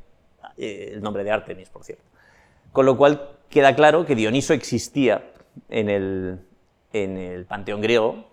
[0.58, 2.04] eh, el nombre de Artemis, por cierto.
[2.72, 5.32] Con lo cual queda claro que Dioniso existía
[5.70, 6.40] en el,
[6.94, 8.28] en el panteón griego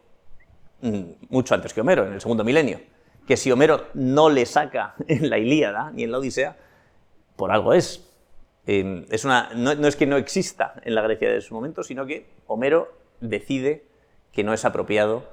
[0.83, 2.81] mm, mucho antes que Homero, en el segundo milenio.
[3.27, 6.57] Que si Homero no le saca en la Ilíada ni en la Odisea,
[7.37, 8.11] por algo es.
[8.67, 9.05] Em,
[9.57, 13.85] no, es que no exista en la Grecia de su momento, sino que Homero decide
[14.33, 15.25] que no es apropiado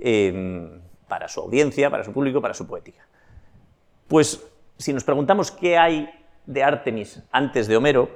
[0.00, 3.06] em, para su audiencia, para su público, para su poética.
[4.08, 4.42] Pues
[4.78, 6.08] si nos preguntamos qué hay
[6.46, 8.08] de Artemis antes de Homero,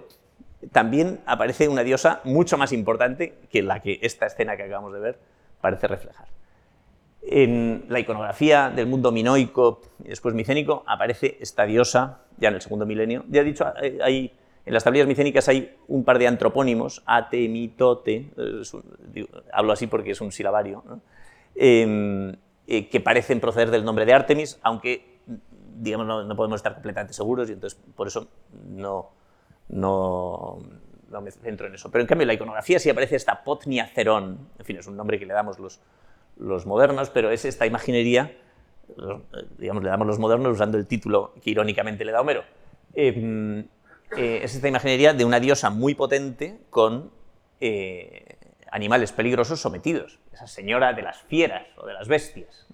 [0.73, 5.01] también aparece una diosa mucho más importante que la que esta escena que acabamos de
[5.01, 5.19] ver
[5.61, 6.29] parece reflejar.
[7.23, 12.61] En la iconografía del mundo minoico y después micénico aparece esta diosa ya en el
[12.63, 13.25] segundo milenio.
[13.29, 13.67] Ya he dicho,
[14.03, 14.33] hay,
[14.71, 18.31] en las tablillas micénicas hay un par de antropónimos, ate, mitote,
[19.53, 20.85] hablo así porque es un silabario,
[21.57, 22.37] em,
[22.69, 25.19] eh, que parecen proceder del nombre de Artemis, aunque
[25.75, 28.29] digamos, no, podemos estar completamente seguros y entonces por eso
[28.69, 29.11] no,
[29.71, 30.59] no,
[31.21, 31.91] me centro en eso.
[31.91, 34.97] Pero en cambio, en la iconografía sí aparece esta Potnia Cerón, en fin, es un
[34.97, 35.81] nombre que le damos los,
[36.37, 38.37] los modernos, pero es esta imaginería,
[39.59, 42.45] digamos, le damos los modernos usando el título que irónicamente le da Homero.
[42.95, 43.67] Em,
[44.17, 47.11] eh, es esta imaginería de una diosa muy potente con
[47.61, 48.37] eh,
[48.71, 52.67] animales peligrosos sometidos, esa señora de las fieras o de las bestias.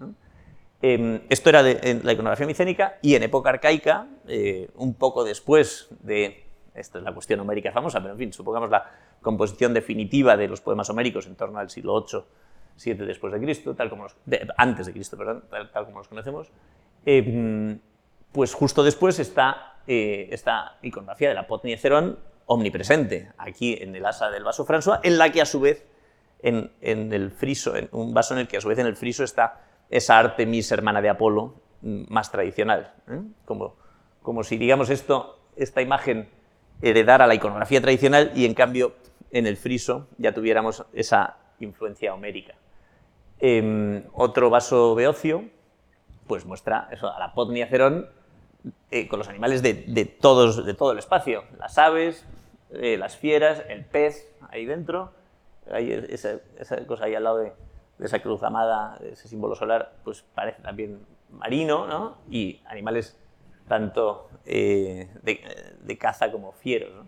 [0.82, 5.88] Em, esto era en la iconografía micénica y en época arcaica, eh, un poco después
[6.00, 6.44] de
[6.74, 8.90] esta es la cuestión homérica famosa, pero en fin, supongamos la
[9.22, 13.74] composición definitiva de los poemas homéricos en torno al siglo VIII, VII después de Cristo,
[13.74, 14.16] tal como los,
[14.58, 16.50] antes de Cristo, perdón, tal, como los conocemos,
[17.06, 17.78] em,
[18.32, 24.04] pues justo después está eh, esta iconografía de la Potnia Cerón omnipresente, aquí en el
[24.06, 25.86] asa del vaso François, en la que a su vez,
[26.42, 29.24] en, el friso, en un vaso en el que a su vez en el friso
[29.24, 33.20] está esa Artemis hermana de Apolo mm, más tradicional, ¿eh?
[33.44, 33.76] como,
[34.22, 36.28] como si, digamos, esto, esta imagen
[36.82, 38.94] heredara la iconografía tradicional y en cambio
[39.30, 42.54] en el friso ya tuviéramos esa influencia homérica.
[43.38, 45.44] Em, otro vaso beocio
[46.26, 48.08] pues muestra eso, a la potnia cerón
[48.90, 49.74] eh, con los animales de,
[50.20, 52.26] todos, de todo el espacio, las aves,
[52.70, 55.12] eh, las fieras, el pez ahí dentro,
[55.70, 56.38] hay esa,
[56.86, 57.52] cosa ahí al lado de,
[57.98, 61.00] esa cruz amada, ese símbolo solar, pues parece también
[61.30, 62.18] marino, ¿no?
[62.30, 63.18] Y animales
[63.68, 67.06] tanto eh, de, caza como fieros.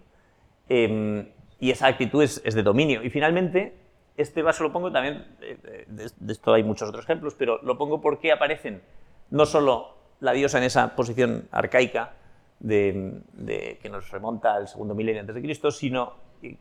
[0.69, 1.29] Em,
[1.61, 3.03] y esa actitud es, de dominio.
[3.03, 3.75] Y finalmente,
[4.17, 8.01] este vaso lo pongo también, eh, de, esto hay muchos otros ejemplos, pero lo pongo
[8.01, 8.83] porque aparecen
[9.31, 12.13] no solo la diosa en esa posición arcaica
[12.61, 16.57] de, que nos remonta al segundo milenio antes de Cristo, sino y,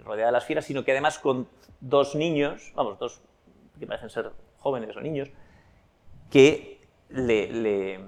[0.00, 1.48] rodeada de las fieras, sino que además con
[1.80, 3.20] dos niños, vamos, dos
[3.78, 5.30] que parecen ser jóvenes o niños,
[6.30, 7.98] que le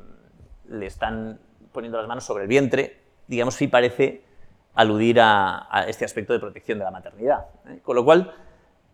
[0.86, 1.40] están
[1.72, 4.22] poniendo las manos sobre el vientre, digamos, sí parece
[4.74, 7.46] aludir a, este aspecto de protección de la maternidad.
[7.68, 7.80] ¿eh?
[7.82, 8.32] Con lo cual,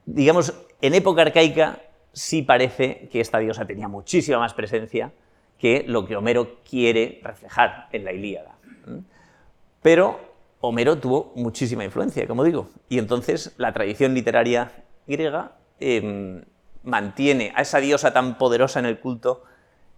[0.07, 1.81] digamos, en época arcaica
[2.13, 5.13] sí parece que esta diosa tenía muchísima más presencia
[5.61, 8.57] que lo que Homero quiere reflejar en la Ilíada.
[9.83, 10.19] Pero
[10.61, 14.73] Homero tuvo muchísima influencia, como digo, y entonces la tradición literaria
[15.07, 16.43] griega em,
[16.83, 19.45] mantiene a esa diosa tan poderosa en el culto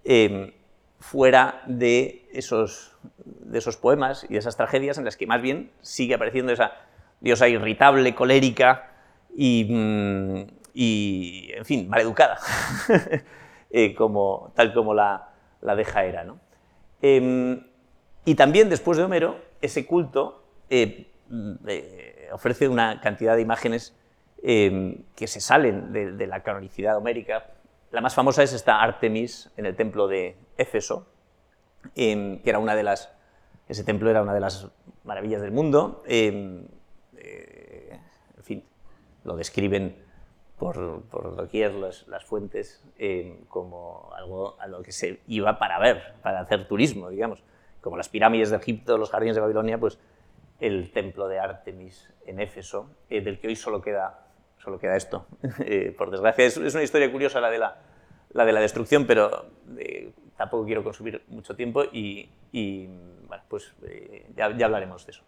[0.04, 0.52] em,
[0.98, 5.70] fuera de esos, de esos poemas y de esas tragedias en las que más bien
[5.80, 6.72] sigue apareciendo esa
[7.20, 8.90] diosa irritable, colérica
[9.36, 10.36] y, mm,
[10.74, 12.38] en fin, maleducada,
[13.70, 15.31] eh, como, tal como la,
[15.62, 16.24] la deja Era.
[16.24, 16.38] ¿no?
[17.00, 17.64] Em,
[18.24, 23.96] y también después de Homero, ese culto eh, mm, eh, ofrece una cantidad de imágenes
[24.42, 27.46] em, que se salen de, de la canonicidad homérica,
[27.92, 31.06] la más famosa es esta Artemis en el templo de Éfeso,
[31.94, 33.12] em, que era una de las,
[33.68, 34.66] ese templo era una de las
[35.04, 36.02] maravillas del mundo.
[36.06, 36.64] Eh,
[37.14, 38.64] en fin,
[39.24, 40.01] lo describen
[40.62, 45.80] por, por doquier las, las fuentes em, como algo a lo que se iba para
[45.80, 47.42] ver, para hacer turismo, digamos.
[47.80, 49.98] Como las pirámides de Egipto, los jardines de Babilonia, pues
[50.60, 55.26] el templo de Artemis en Éfeso, eh, del que hoy solo queda solo queda esto,
[55.58, 56.44] eh, por desgracia.
[56.44, 57.78] Es, una historia curiosa la de la,
[58.30, 59.46] la, de la destrucción, pero
[59.76, 62.30] eh, tampoco quiero consumir mucho tiempo y,
[63.26, 65.24] bueno, pues eh, ya, hablaremos de eso,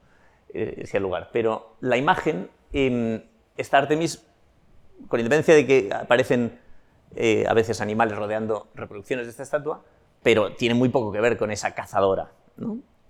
[0.85, 1.31] si hay lugar.
[1.33, 2.49] Pero la imagen,
[3.57, 4.25] está Artemis,
[5.09, 6.59] con independencia de que aparecen
[7.49, 9.83] a veces animales rodeando reproducciones de esta estatua,
[10.23, 12.33] pero tiene muy poco que ver con esa cazadora.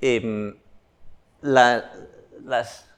[0.00, 0.54] Em,
[1.40, 2.94] las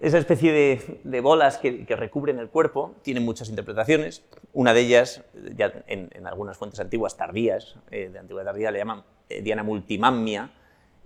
[0.00, 4.24] esa especie de, bolas que, recubren el cuerpo tiene muchas interpretaciones.
[4.54, 5.22] Una de ellas,
[5.54, 10.52] ya en, algunas fuentes antiguas, tardías, eh, de antigüedad tardía, le llaman eh, Diana multimamia,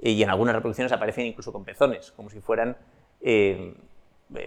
[0.01, 2.77] eh, y en algunas reproducciones aparecen incluso con pezones, como si fueran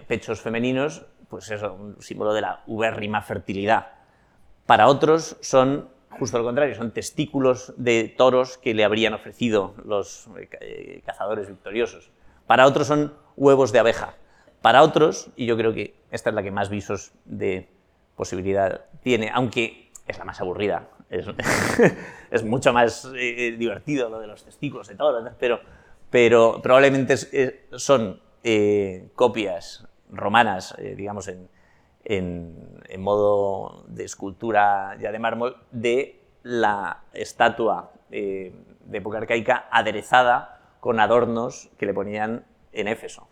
[0.06, 3.88] pechos femeninos, pues eso, un símbolo de la ubérrima fertilidad.
[4.66, 10.28] Para otros son justo lo contrario, son testículos de toros que le habrían ofrecido los
[10.60, 12.10] eh, cazadores victoriosos.
[12.46, 14.14] Para otros son huevos de abeja.
[14.62, 17.68] Para otros, y yo creo que esta es la que más visos de
[18.16, 24.44] posibilidad tiene, aunque es la más aburrida, es, mucho más eh, divertido lo de los
[24.44, 25.60] testículos de toros, pero,
[26.10, 27.16] pero probablemente
[27.76, 28.20] son
[28.50, 38.54] eh, copias romanas, digamos, en, modo de escultura ya de mármol, de la estatua eh,
[38.86, 43.28] de época arcaica aderezada con adornos que le ponían en Éfeso,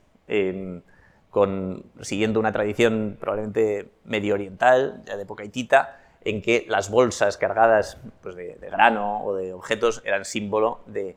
[1.31, 7.39] con, siguiendo una tradición probablemente medio oriental, ya de época hitita, en que las bolsas
[7.39, 11.17] cargadas pues, de, grano o de objetos eran símbolo de,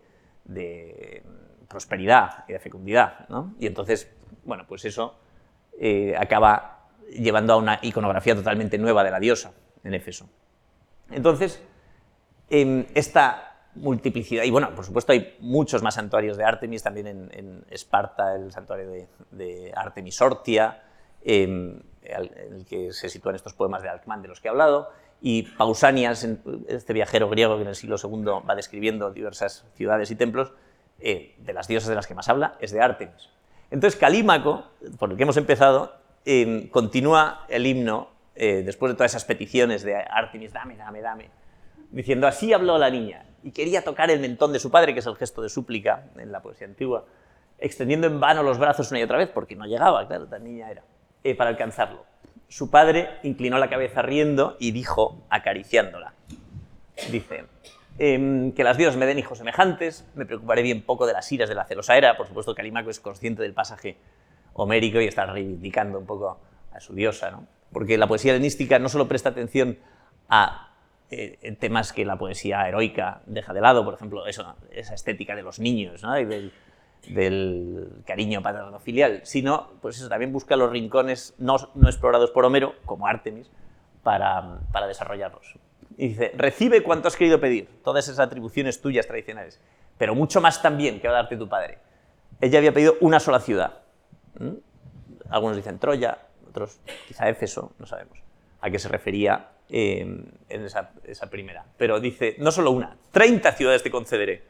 [1.69, 3.27] prosperidad y de fecundidad.
[3.59, 4.11] Y entonces,
[4.43, 5.15] bueno, pues eso
[5.79, 9.53] eh, acaba llevando a una iconografía totalmente nueva de la diosa
[9.83, 10.29] en Éfeso.
[11.09, 11.61] Entonces,
[12.49, 17.63] em, esta multiplicidad, y bueno, por supuesto hay muchos más santuarios de Artemis, también en,
[17.69, 20.83] Esparta el santuario de, Artemis Ortia,
[21.23, 24.89] em, en el que se sitúan estos poemas de Alcmán de los que he hablado,
[25.21, 26.27] y Pausanias,
[26.67, 30.53] este viajero griego que en el siglo II va describiendo diversas ciudades y templos,
[30.99, 33.29] eh, de las diosas de las que más habla, es de Artemis.
[33.71, 34.65] Entonces Calímaco,
[34.97, 35.93] por el que hemos empezado,
[36.71, 41.29] continúa el himno, eh, después de todas esas peticiones de Artemis, dame, dame, dame,
[41.91, 45.05] diciendo, así habló la niña, y quería tocar el mentón de su padre, que es
[45.05, 47.05] el gesto de súplica en la poesía antigua,
[47.57, 50.71] extendiendo en vano los brazos una y otra vez, porque no llegaba, claro, tan niña
[50.71, 50.83] era,
[51.23, 52.05] eh, para alcanzarlo.
[52.47, 56.13] Su padre inclinó la cabeza riendo y dijo, acariciándola,
[57.11, 57.45] dice,
[57.99, 61.49] em, que las diosas me den hijos semejantes, me preocuparé bien poco de las iras
[61.49, 63.97] de la celosa era, por supuesto que Calímaco es consciente del pasaje
[64.53, 66.39] homérico y está reivindicando un poco
[66.71, 67.39] a su diosa.
[67.71, 69.77] Porque la poesía helenística no solo presta atención
[70.27, 70.69] a
[71.11, 75.59] eh, temas que la poesía heroica deja de lado, por ejemplo, esa estética de los
[75.59, 76.51] niños y del,
[78.05, 83.07] cariño paterno-filial, sino pues eso, también busca los rincones no, no explorados por Homero, como
[83.07, 83.49] Artemis,
[84.03, 85.55] para, para desarrollarlos.
[85.97, 89.59] Y dice, recibe cuanto has querido pedir, todas esas atribuciones tuyas tradicionales,
[89.97, 91.79] pero mucho más también que va a darte tu padre.
[92.41, 93.79] Ella había pedido una sola ciudad,
[94.39, 94.53] ¿Mm?
[95.29, 96.17] Algunos dicen Troya,
[96.47, 98.17] otros quizá Éfeso, no sabemos
[98.61, 100.01] a qué se refería eh,
[100.49, 101.65] en esa, primera.
[101.77, 104.43] Pero dice, no solo una, 30 ciudades te concederé,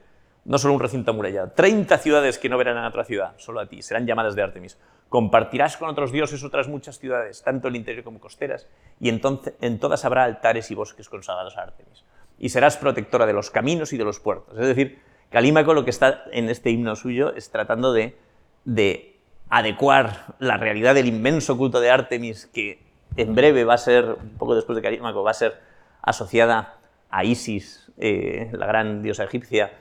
[0.50, 3.68] no solo un recinto amurallado, 30 ciudades que no verán a otra ciudad, solo a
[3.68, 4.80] ti, serán llamadas de Artemis.
[5.08, 8.68] Compartirás con otros dioses otras muchas ciudades, tanto el interior como costeras,
[9.00, 12.04] y entonces en todas habrá altares y bosques consagrados a Artemis.
[12.40, 14.58] Y serás protectora de los caminos y de los puertos.
[14.58, 18.18] Es decir, Calímaco lo que está en este himno suyo es tratando de,
[18.66, 19.20] de
[19.50, 22.82] adecuar la realidad del inmenso culto de Artemis, que
[23.18, 25.62] en breve va a ser, un poco después de Carímaco, va a ser
[26.02, 26.80] asociada
[27.12, 29.72] a Isis, eh, la gran diosa egipcia,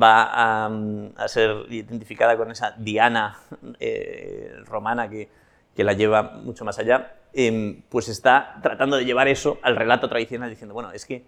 [0.00, 3.38] va a, ser identificada con esa Diana
[3.80, 5.28] eh, romana que,
[5.74, 10.08] que, la lleva mucho más allá, em, pues está tratando de llevar eso al relato
[10.08, 11.24] tradicional, diciendo, bueno, es que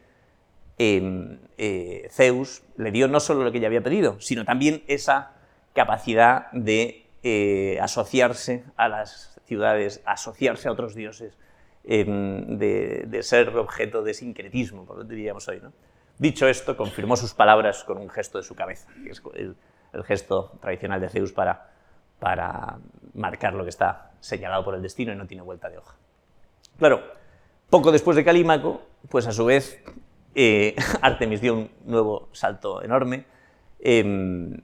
[0.78, 5.32] em, eh, Zeus le dio no solo lo que ya había pedido, sino también esa
[5.74, 11.36] capacidad de eh, asociarse a las ciudades, asociarse a otros dioses,
[11.84, 15.60] em, de, ser objeto de sincretismo, por lo que diríamos hoy.
[15.60, 15.72] ¿no?
[16.20, 19.56] Dicho esto, confirmó sus palabras con un gesto de su cabeza, que es el,
[20.04, 21.70] gesto tradicional de Zeus para,
[22.18, 22.76] para
[23.14, 25.96] marcar lo que está señalado por el destino y no tiene vuelta de hoja.
[26.78, 27.00] Claro,
[27.70, 29.82] poco después de Calímaco, pues a su vez
[30.34, 33.24] eh, Artemis dio un nuevo salto enorme
[33.78, 34.60] em,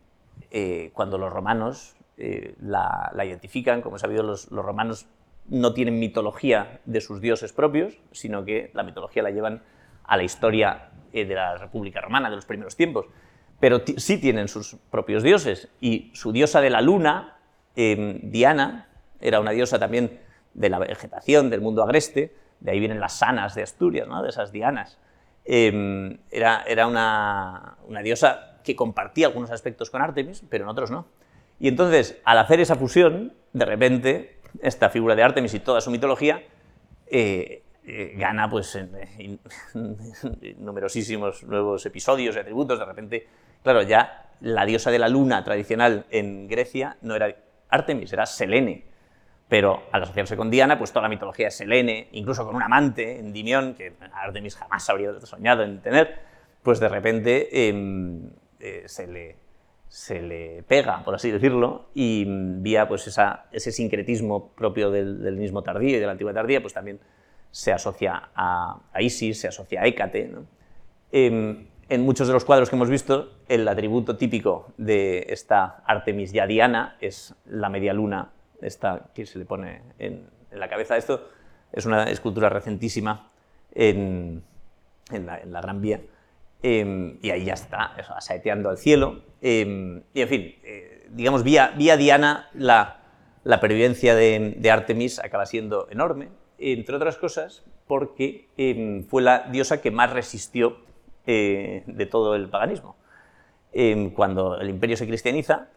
[0.51, 3.81] eh, cuando los romanos eh, la, identifican.
[3.81, 5.07] Como sabido, los, romanos
[5.49, 9.63] no tienen mitología de sus dioses propios, sino que la mitología la llevan
[10.07, 13.07] a la historia eh, de la República Romana, de los primeros tiempos.
[13.61, 17.39] Pero sí tienen sus propios dioses, y su diosa de la luna,
[17.75, 18.89] em, Diana,
[19.21, 20.21] era una diosa también
[20.55, 24.23] de la vegetación, del mundo agreste, de ahí vienen las sanas de Asturias, ¿no?
[24.23, 24.99] de esas dianas.
[25.45, 30.91] Em, era era una, una, diosa que compartía algunos aspectos con Artemis, pero en otros
[30.91, 31.07] no.
[31.61, 35.91] Y entonces, al hacer esa fusión, de repente, esta figura de Artemis y toda su
[35.91, 36.43] mitología
[37.07, 39.39] eh, eh, gana pues, en,
[40.59, 42.79] numerosísimos nuevos episodios y atributos.
[42.79, 43.27] De repente,
[43.63, 47.35] claro, ya la diosa de la luna tradicional en Grecia no era
[47.69, 48.85] Artemis, era Selene.
[49.49, 53.21] Pero al asociarse con Diana, pues toda la mitología es Selene, incluso con un amante,
[53.21, 56.19] Endymión, que Artemis jamás habría soñado en tener,
[56.65, 58.29] pues de repente em,
[58.59, 59.37] eh, se le
[59.89, 65.97] se le pega, por así decirlo, y vía pues ese sincretismo propio del, mismo tardío
[65.97, 66.99] y de la antigua tardía, pues también
[67.57, 70.31] se asocia a, Isis, se asocia a Hécate.
[71.11, 76.33] Em, en muchos de los cuadros que hemos visto, el atributo típico de esta Artemis
[76.33, 78.31] ya Diana es la media luna,
[78.61, 80.99] esta que se le pone en, la cabeza.
[80.99, 81.31] Esto
[81.73, 83.31] es una escultura recentísima
[83.75, 84.45] en,
[85.11, 86.03] la, Gran Vía.
[86.63, 88.13] Em, y ahí ya está, eso,
[88.69, 89.23] al cielo.
[89.41, 93.01] Em, y en fin, eh, digamos, vía, Diana, la,
[93.63, 96.29] pervivencia de, Artemis acaba siendo enorme,
[96.59, 100.79] entre otras cosas porque em, fue la diosa que más resistió
[101.27, 102.97] eh, de todo el paganismo.
[103.73, 105.69] Em, cuando el imperio se cristianiza,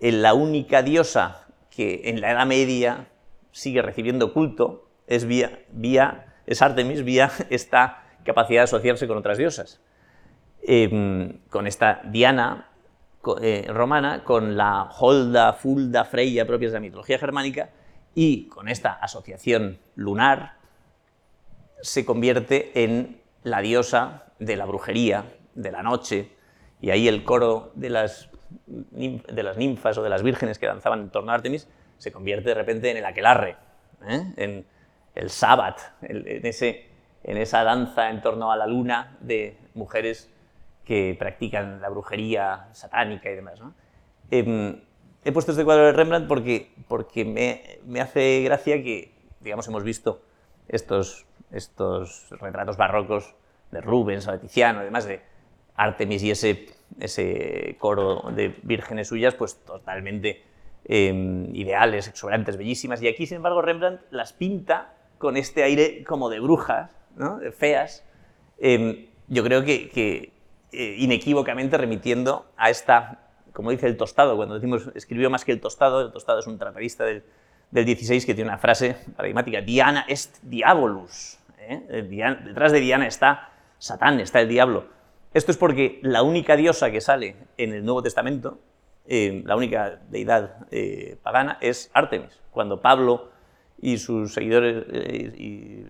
[0.00, 3.08] la única diosa que en la Edad Media
[3.52, 9.38] sigue recibiendo culto es, vía, vía, es Artemis, vía esta capacidad de asociarse con otras
[9.38, 9.80] diosas.
[10.66, 12.70] Em, con esta Diana
[13.40, 17.70] eh, romana, con la Holda, Fulda, Freya propias de la mitología germánica,
[18.14, 20.56] y con esta asociación lunar
[21.80, 26.30] se convierte en la diosa de la brujería, de la noche,
[26.80, 28.30] y ahí el coro de las,
[28.66, 32.90] ninfas o de las vírgenes que danzaban en torno a Artemis se convierte de repente
[32.90, 33.56] en el aquelarre,
[34.06, 34.32] ¿eh?
[34.36, 34.66] en
[35.14, 40.30] el sábat, en esa danza en torno a la luna de mujeres
[40.84, 43.60] que practican la brujería satánica y demás.
[44.30, 44.80] Em,
[45.24, 49.82] he puesto este cuadro de Rembrandt porque, porque me, me, hace gracia que, digamos, hemos
[49.82, 50.22] visto
[50.68, 53.34] estos, estos retratos barrocos
[53.70, 55.20] de Rubens de Tiziano, además de
[55.76, 56.66] Artemis y ese,
[57.00, 60.42] ese coro de vírgenes suyas, pues totalmente
[60.84, 63.02] em, ideales, exuberantes, bellísimas.
[63.02, 67.38] Y aquí, sin embargo, Rembrandt las pinta con este aire como de brujas, ¿no?
[67.38, 68.04] de feas.
[68.58, 70.32] Em, yo creo que, que
[70.72, 73.23] eh, inequívocamente remitiendo a esta,
[73.54, 76.58] como dice el tostado, cuando decimos escribió más que el tostado, el tostado es un
[76.58, 77.22] tratadista del,
[77.70, 81.38] del 16 que tiene una frase paradigmática, Diana est diabolus.
[81.58, 82.02] ¿eh?
[82.44, 84.86] detrás de Diana está Satán, está el diablo.
[85.32, 88.58] Esto es porque la única diosa que sale en el Nuevo Testamento,
[89.06, 90.66] eh, la única deidad
[91.22, 92.40] pagana, es Artemis.
[92.50, 93.30] Cuando Pablo
[93.80, 94.84] y sus seguidores
[95.38, 95.86] y,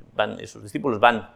[0.46, 1.30] sus discípulos van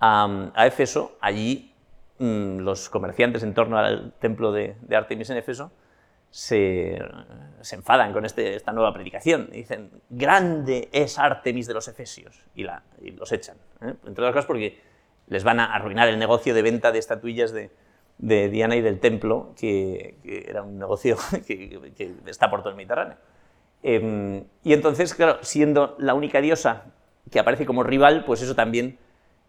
[0.00, 1.72] a, a Éfeso, allí
[2.18, 5.70] Mm, los comerciantes en torno al templo de, Artemis en Éfeso
[6.30, 6.98] se,
[7.70, 9.48] enfadan con este, esta nueva predicación.
[9.52, 12.82] Dicen, grande es Artemis de los Efesios, y, la,
[13.16, 13.56] los echan.
[13.82, 13.94] ¿eh?
[14.04, 14.80] Entre otras cosas porque
[15.28, 17.70] les van a arruinar el negocio de venta de estatuillas de,
[18.18, 20.16] Diana y del templo, que,
[20.48, 21.16] era un negocio
[21.46, 21.78] que,
[22.26, 23.16] está por todo el Mediterráneo.
[23.84, 26.86] Em, y entonces, claro, siendo la única diosa
[27.30, 28.98] que aparece como rival, pues eso también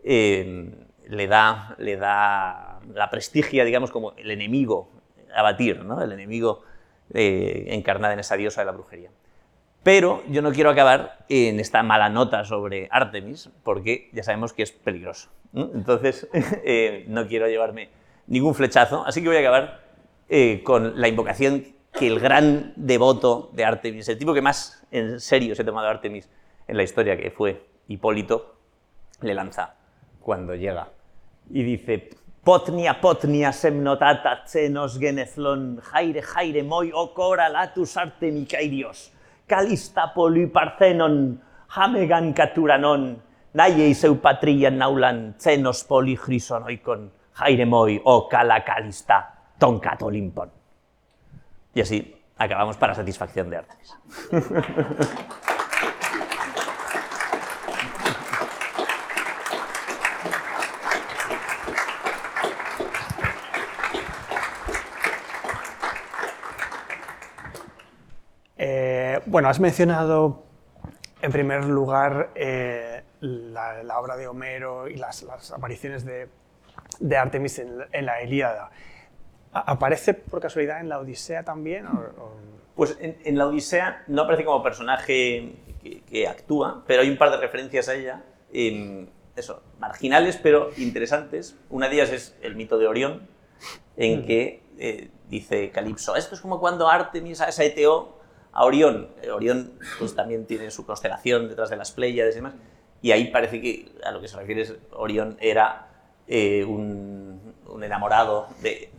[0.03, 0.71] em,
[1.09, 4.89] le da, le da la prestigia, digamos, como el enemigo
[5.33, 6.01] a batir, ¿no?
[6.01, 6.61] el enemigo
[7.13, 9.09] eh, encarnado en esa diosa de la brujería.
[9.81, 14.63] Pero yo no quiero acabar en esta mala nota sobre Artemis, porque ya sabemos que
[14.63, 15.29] es peligroso.
[15.53, 17.89] Entonces, eh, no quiero llevarme
[18.27, 19.81] ningún flechazo, así que voy a acabar
[20.27, 25.19] eh, con la invocación que el gran devoto de Artemis, el tipo que más en
[25.19, 26.29] serio se ha tomado Artemis
[26.67, 28.57] en la historia, que fue Hipólito,
[29.21, 29.75] le lanza
[30.21, 30.89] cuando llega
[31.49, 32.09] y dice,
[32.43, 39.11] Potnia, potnia, semnotata, tsenos, genezlon, jaire, jaire, moi, okora, latus, arte, mikairios,
[39.45, 40.13] kalista,
[40.53, 41.37] parthenon,
[41.67, 43.21] jamegan, katuranon,
[43.53, 45.85] naie, seu patria, naulan, tsenos,
[46.65, 49.27] oikon, jaire, moi, okala, kalista,
[49.59, 50.49] tonkat, olimpon.
[51.75, 53.97] Y así acabamos para satisfacción de Artemis.
[69.29, 70.41] Bueno, has mencionado
[71.21, 76.27] en primer lugar eh, la, obra de Homero y las, apariciones de,
[77.15, 78.71] Artemis en, la Ilíada.
[79.53, 81.85] ¿Aparece por casualidad en la Odisea también?
[82.73, 85.53] Pues en, la Odisea no aparece como personaje
[86.09, 88.23] que, actúa, pero hay un par de referencias a ella,
[89.35, 91.55] eso, marginales pero interesantes.
[91.69, 93.27] Una de ellas es el mito de Orión,
[93.95, 94.25] en mm.
[94.25, 98.18] que eh, dice Calipso, esto es como cuando Artemis a esa ETO
[98.51, 99.09] a Orión.
[99.21, 102.55] Eh, Orión pues, también tiene su constelación detrás de las Pléyades y demás,
[103.01, 105.87] y ahí parece que a lo que se refiere es Orión era
[106.27, 107.39] eh, un,
[107.81, 108.91] enamorado de,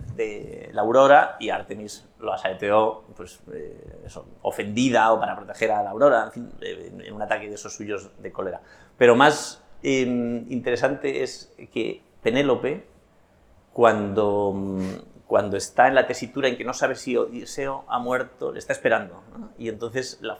[0.72, 4.06] la aurora y Artemis lo asaeteó pues, eh,
[4.42, 8.32] ofendida o para proteger a la aurora, en, en, un ataque de esos suyos de
[8.32, 8.60] cólera.
[8.98, 12.86] Pero más em, interesante es que Penélope,
[13.72, 14.54] cuando
[15.30, 18.72] cuando está en la tesitura en que no sabe si Odiseo ha muerto, le está
[18.72, 19.22] esperando.
[19.58, 20.36] Y entonces la,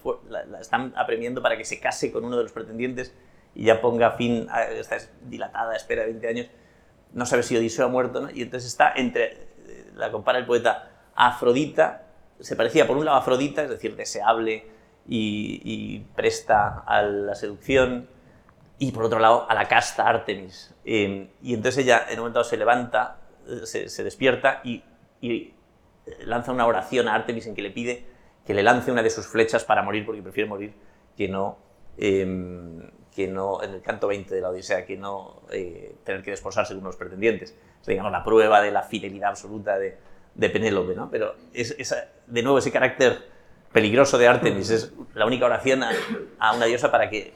[0.60, 3.14] están apremiando para que se case con uno de los pretendientes
[3.54, 6.46] y ya ponga fin a esta dilatada espera de 20 años,
[7.12, 8.30] no sabe si Odiseo ha muerto, ¿no?
[8.32, 9.50] y entonces está entre,
[9.94, 12.06] la compara el poeta, Afrodita,
[12.40, 14.66] se parecía por un lado a Afrodita, es decir, deseable
[15.06, 18.08] y, presta a la seducción,
[18.80, 20.74] y por otro lado a la casta Artemis.
[20.84, 23.19] Em, y entonces ella en un momento se levanta,
[23.64, 24.82] se, despierta y,
[25.20, 25.54] y,
[26.24, 28.04] lanza una oración a Artemis en que le pide
[28.46, 30.72] que le lance una de sus flechas para morir, porque prefiere morir
[31.16, 31.58] que no,
[31.98, 32.80] em,
[33.14, 36.74] que no en el canto 20 de la Odisea, que no eh, tener que desposarse
[36.74, 37.54] con unos pretendientes.
[37.80, 39.96] Es, digamos, la prueba de la fidelidad absoluta de,
[40.34, 41.10] de Penélope, ¿no?
[41.10, 41.76] Pero es,
[42.26, 43.18] de nuevo ese carácter
[43.72, 47.32] peligroso de Artemis es la única oración a, una diosa para que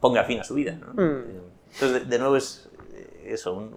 [0.00, 0.78] ponga fin a su vida.
[0.78, 0.92] ¿no?
[0.92, 1.24] Mm.
[1.72, 3.68] Entonces, de, nuevo es eh, eso,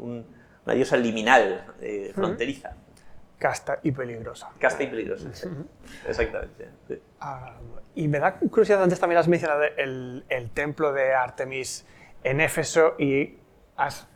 [0.65, 2.73] una diosa liminal, eh, fronteriza.
[3.37, 4.49] Casta y peligrosa.
[4.59, 5.29] Casta y peligrosa,
[6.07, 6.69] exactamente.
[7.19, 7.57] Ah,
[7.93, 11.85] y me da curiosidad, antes también has mencionado el, el templo de Artemis
[12.23, 13.37] en Éfeso y
[13.77, 14.07] has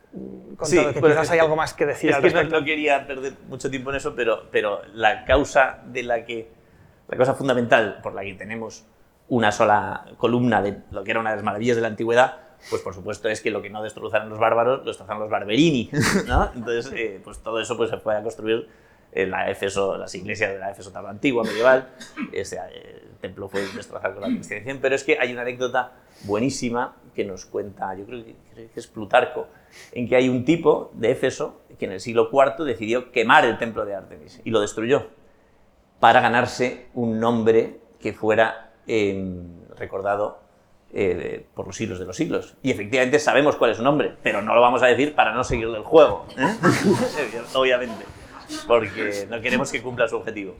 [0.56, 2.58] contado que quizás hay algo más que decir es al respecto.
[2.58, 6.50] no, quería perder mucho tiempo en eso, pero, pero la causa de la que,
[7.08, 8.84] la causa fundamental por la que tenemos
[9.28, 12.38] una sola columna de lo que era una de las maravillas de la antigüedad,
[12.68, 15.90] pues por supuesto es que lo que no destrozaron los bárbaros, lo destrozaron los barberini,
[16.26, 16.50] ¿no?
[16.54, 18.68] Entonces, eh, pues todo eso pues se puede construir
[19.12, 21.88] en la Éfeso, las iglesias de la Éfeso tan antigua, medieval,
[22.32, 25.92] ese, el templo fue destrozado con la cristianización, pero es que hay una anécdota
[26.24, 29.48] buenísima que nos cuenta, yo creo que, es Plutarco,
[29.92, 33.58] en que hay un tipo de Éfeso que en el siglo IV decidió quemar el
[33.58, 35.08] templo de Artemis y lo destruyó
[35.98, 40.40] para ganarse un nombre que fuera em, recordado
[40.92, 42.56] eh, por los siglos de los siglos.
[42.62, 45.44] Y efectivamente sabemos cuál es su nombre, pero no lo vamos a decir para no
[45.44, 46.54] seguirle el juego, ¿eh?
[47.54, 48.04] obviamente
[48.66, 50.56] porque no queremos que cumpla su objetivo.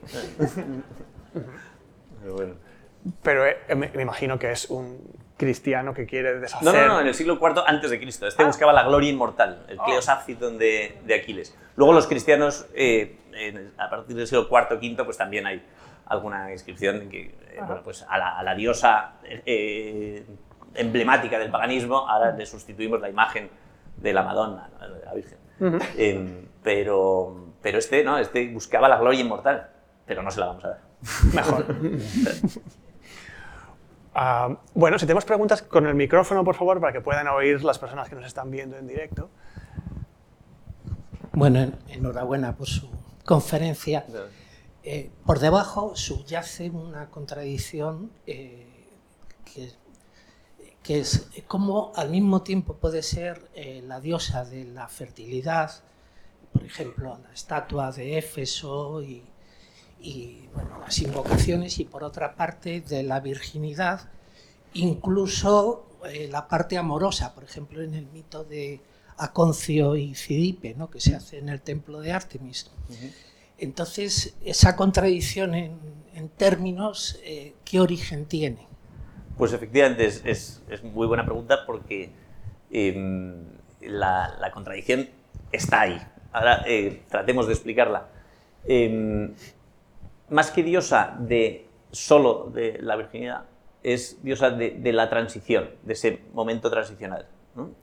[3.23, 4.99] Pero, eh, me, imagino que es un
[5.37, 6.65] cristiano que quiere deshacer...
[6.65, 8.27] No, no, no, en el siglo IV antes de Cristo.
[8.27, 8.47] Este ah.
[8.47, 10.23] buscaba la gloria inmortal, el Cleos ah.
[10.27, 11.57] de, de, Aquiles.
[11.77, 13.17] Luego los cristianos, eh,
[13.79, 15.63] a partir del siglo IV V, pues también hay
[16.11, 19.15] alguna inscripción que, eh, bueno, pues a la, a la diosa
[20.75, 23.49] emblemática del paganismo, ahora le sustituimos la imagen
[23.97, 25.39] de la Madonna, de la Virgen.
[25.97, 28.19] Em, pero pero este, ¿no?
[28.19, 29.69] Este buscaba la gloria inmortal,
[30.07, 30.81] pero no se la vamos a dar.
[31.35, 31.67] Mejor.
[34.15, 37.79] Ah, bueno, si tenemos preguntas con el micrófono, por favor, para que puedan oír las
[37.79, 39.31] personas que nos están viendo en directo.
[41.33, 42.91] Bueno, enhorabuena por su
[43.25, 44.05] conferencia.
[44.83, 48.67] Eh, por debajo subyace una contradicción eh,
[50.83, 55.71] que, es cómo al mismo tiempo puede ser eh, la diosa de la fertilidad,
[56.53, 59.23] por ejemplo, la estatua de Éfeso y,
[60.81, 64.09] las invocaciones, y por otra parte de la virginidad,
[64.73, 68.81] incluso eh, la parte amorosa, por ejemplo, en el mito de
[69.19, 70.91] Aconcio y Cidipe, ¿no?
[70.91, 72.71] que se hace en el templo de Artemis.
[73.61, 75.79] Entonces, esa contradicción en,
[76.37, 78.67] términos, eh, ¿qué origen tiene?
[79.39, 82.11] Pues efectivamente es, muy buena pregunta porque
[82.71, 83.45] em,
[83.81, 85.09] la, contradicción
[85.53, 86.01] está ahí.
[86.33, 88.09] Ahora eh, tratemos de explicarla.
[88.67, 89.35] Em,
[90.29, 93.45] más que diosa de solo de la virginidad,
[93.83, 97.27] es diosa de, la transición, de ese momento transicional.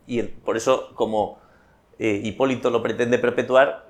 [0.05, 1.39] Y por eso, como
[1.99, 3.89] eh, Hipólito lo pretende perpetuar,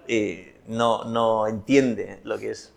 [0.68, 2.76] no, no, entiende lo que es,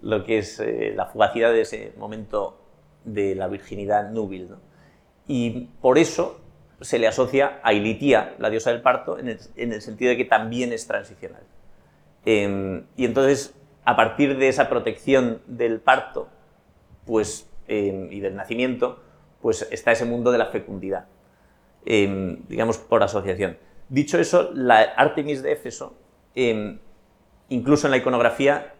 [0.00, 0.62] lo que es
[0.94, 2.58] la fugacidad de ese momento
[3.04, 4.48] de la virginidad núbil.
[5.26, 6.40] Y por eso
[6.80, 10.72] se le asocia a Ilitía, la diosa del parto, en el, sentido de que también
[10.72, 11.42] es transicional.
[12.24, 16.28] Em, y entonces, a partir de esa protección del parto
[17.04, 19.00] pues, em, y del nacimiento,
[19.40, 21.06] pues está ese mundo de la fecundidad,
[21.84, 23.58] em, digamos por asociación.
[23.88, 25.94] Dicho eso, la Artemis de Éfeso,
[27.52, 28.74] incluso en la iconografía,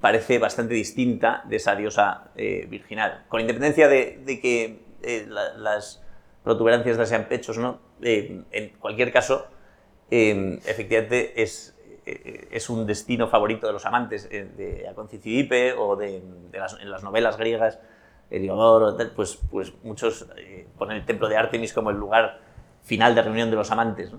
[0.00, 6.02] parece bastante distinta de esa diosa eh, virginal, con independencia de, que eh, las
[6.42, 7.80] protuberancias sean pechos, ¿no?
[8.02, 9.46] Eh, en cualquier caso,
[10.10, 11.74] efectivamente es,
[12.68, 17.78] un destino favorito de los amantes de Aconcicidipe o de, las, en las novelas griegas,
[18.28, 20.26] Heliodoro, pues, pues muchos
[20.76, 22.40] ponen el templo de Artemis como el lugar
[22.82, 24.12] final de reunión de los amantes.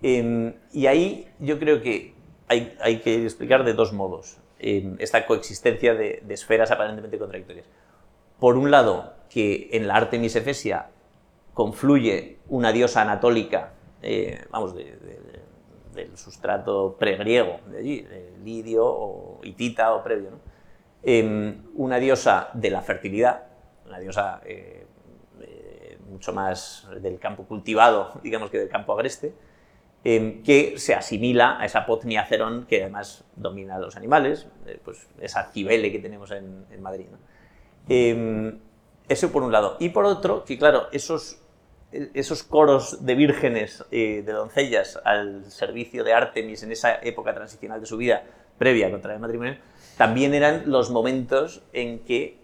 [0.00, 2.15] y ahí yo creo que
[2.48, 7.66] hay, hay, que explicar de dos modos esta coexistencia de, esferas aparentemente contradictorias.
[8.38, 10.88] Por un lado, que en la Artemis Efesia
[11.54, 13.72] confluye una diosa anatólica,
[14.02, 18.06] eh, vamos, del sustrato pregriego, de allí,
[18.44, 20.30] lidio o hitita o previo,
[21.74, 23.44] una diosa de la fertilidad,
[23.86, 24.86] una diosa eh,
[25.40, 29.34] eh, mucho más del campo cultivado, digamos que del campo agreste,
[30.08, 34.78] em, que se asimila a esa Potnia cerón que además domina a los animales, eh,
[34.84, 37.06] pues esa cibele que tenemos en, Madrid.
[37.88, 38.60] Em,
[39.08, 39.76] eso por un lado.
[39.80, 41.42] Y por otro, que claro, esos,
[41.90, 47.80] esos coros de vírgenes, eh, de doncellas al servicio de Artemis en esa época transicional
[47.80, 48.22] de su vida,
[48.58, 49.56] previa contra el matrimonio,
[49.96, 52.38] también eran los momentos en que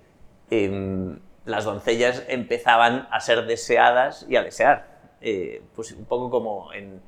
[0.50, 4.90] em, las doncellas empezaban a ser deseadas y a desear.
[5.20, 7.00] Eh, pues un poco como en,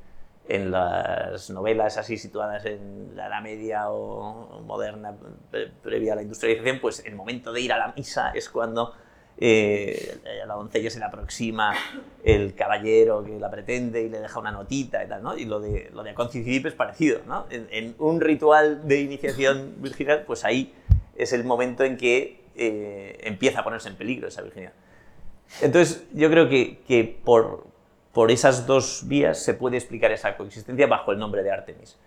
[0.49, 5.17] en, las novelas así situadas en la Edad Media o moderna,
[5.83, 8.95] previa a la industrialización, pues el momento de ir a la misa es cuando
[9.37, 11.75] eh, a la doncella se le aproxima
[12.23, 15.37] el caballero que la pretende y le deja una notita y tal, ¿no?
[15.37, 17.47] Y lo de, lo de es parecido, ¿no?
[17.51, 20.73] En, un ritual de iniciación virginal, pues ahí
[21.17, 24.73] es el momento en que eh, empieza a ponerse en peligro esa virginidad.
[25.61, 27.67] Entonces, yo creo que, que por,
[28.15, 31.99] por esas dos vías se puede explicar esa coexistencia bajo el nombre de Artemis.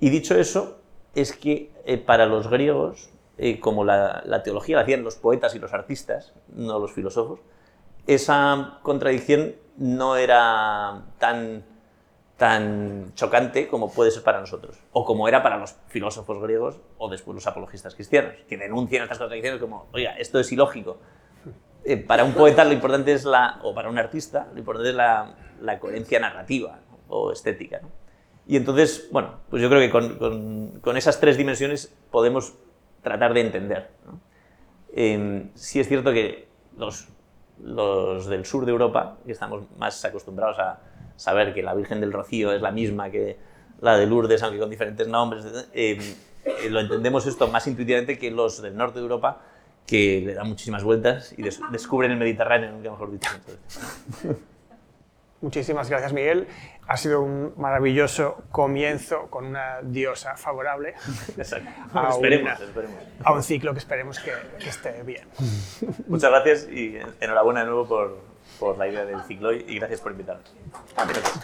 [0.00, 0.78] Y dicho eso,
[1.14, 5.58] es que eh, para los griegos eh, como la, teología la hacían los poetas y
[5.58, 7.40] los artistas, no los filósofos,
[8.06, 11.64] esa contradicción no era tan,
[12.36, 17.08] tan chocante como puede ser para nosotros, o como era para los filósofos griegos o
[17.08, 20.98] después los apologistas cristianos, que denuncian estas contradicciones como, oiga, esto es ilógico.
[21.84, 24.96] Eh, para un poeta lo importante es la, o para un artista, lo importante es
[24.96, 27.80] la, la coherencia narrativa o estética.
[28.46, 32.54] Y entonces, bueno, pues yo creo que con, con, con esas tres dimensiones podemos
[33.02, 33.90] tratar de entender.
[34.94, 37.08] Em, sí es cierto que los,
[37.62, 40.80] los del sur de Europa, que estamos más acostumbrados a
[41.16, 43.36] saber que la Virgen del Rocío es la misma que
[43.80, 45.98] la de Lourdes, aunque con diferentes nombres, em,
[46.44, 49.42] eh, lo entendemos esto más intuitivamente que los del norte de Europa,
[49.86, 53.30] que le dan muchísimas vueltas y descubren el Mediterráneo, nunca mejor dicho.
[55.40, 56.48] Muchísimas gracias, Miguel.
[56.88, 60.94] Ha sido un maravilloso comienzo con una diosa favorable
[61.94, 62.58] a, esperemos,
[63.22, 64.32] a, un ciclo que esperemos que,
[64.68, 65.28] esté bien.
[66.08, 67.86] Muchas gracias y enhorabuena de nuevo
[68.58, 70.52] por, la idea del ciclo y gracias por invitarnos.
[70.96, 71.40] Gracias.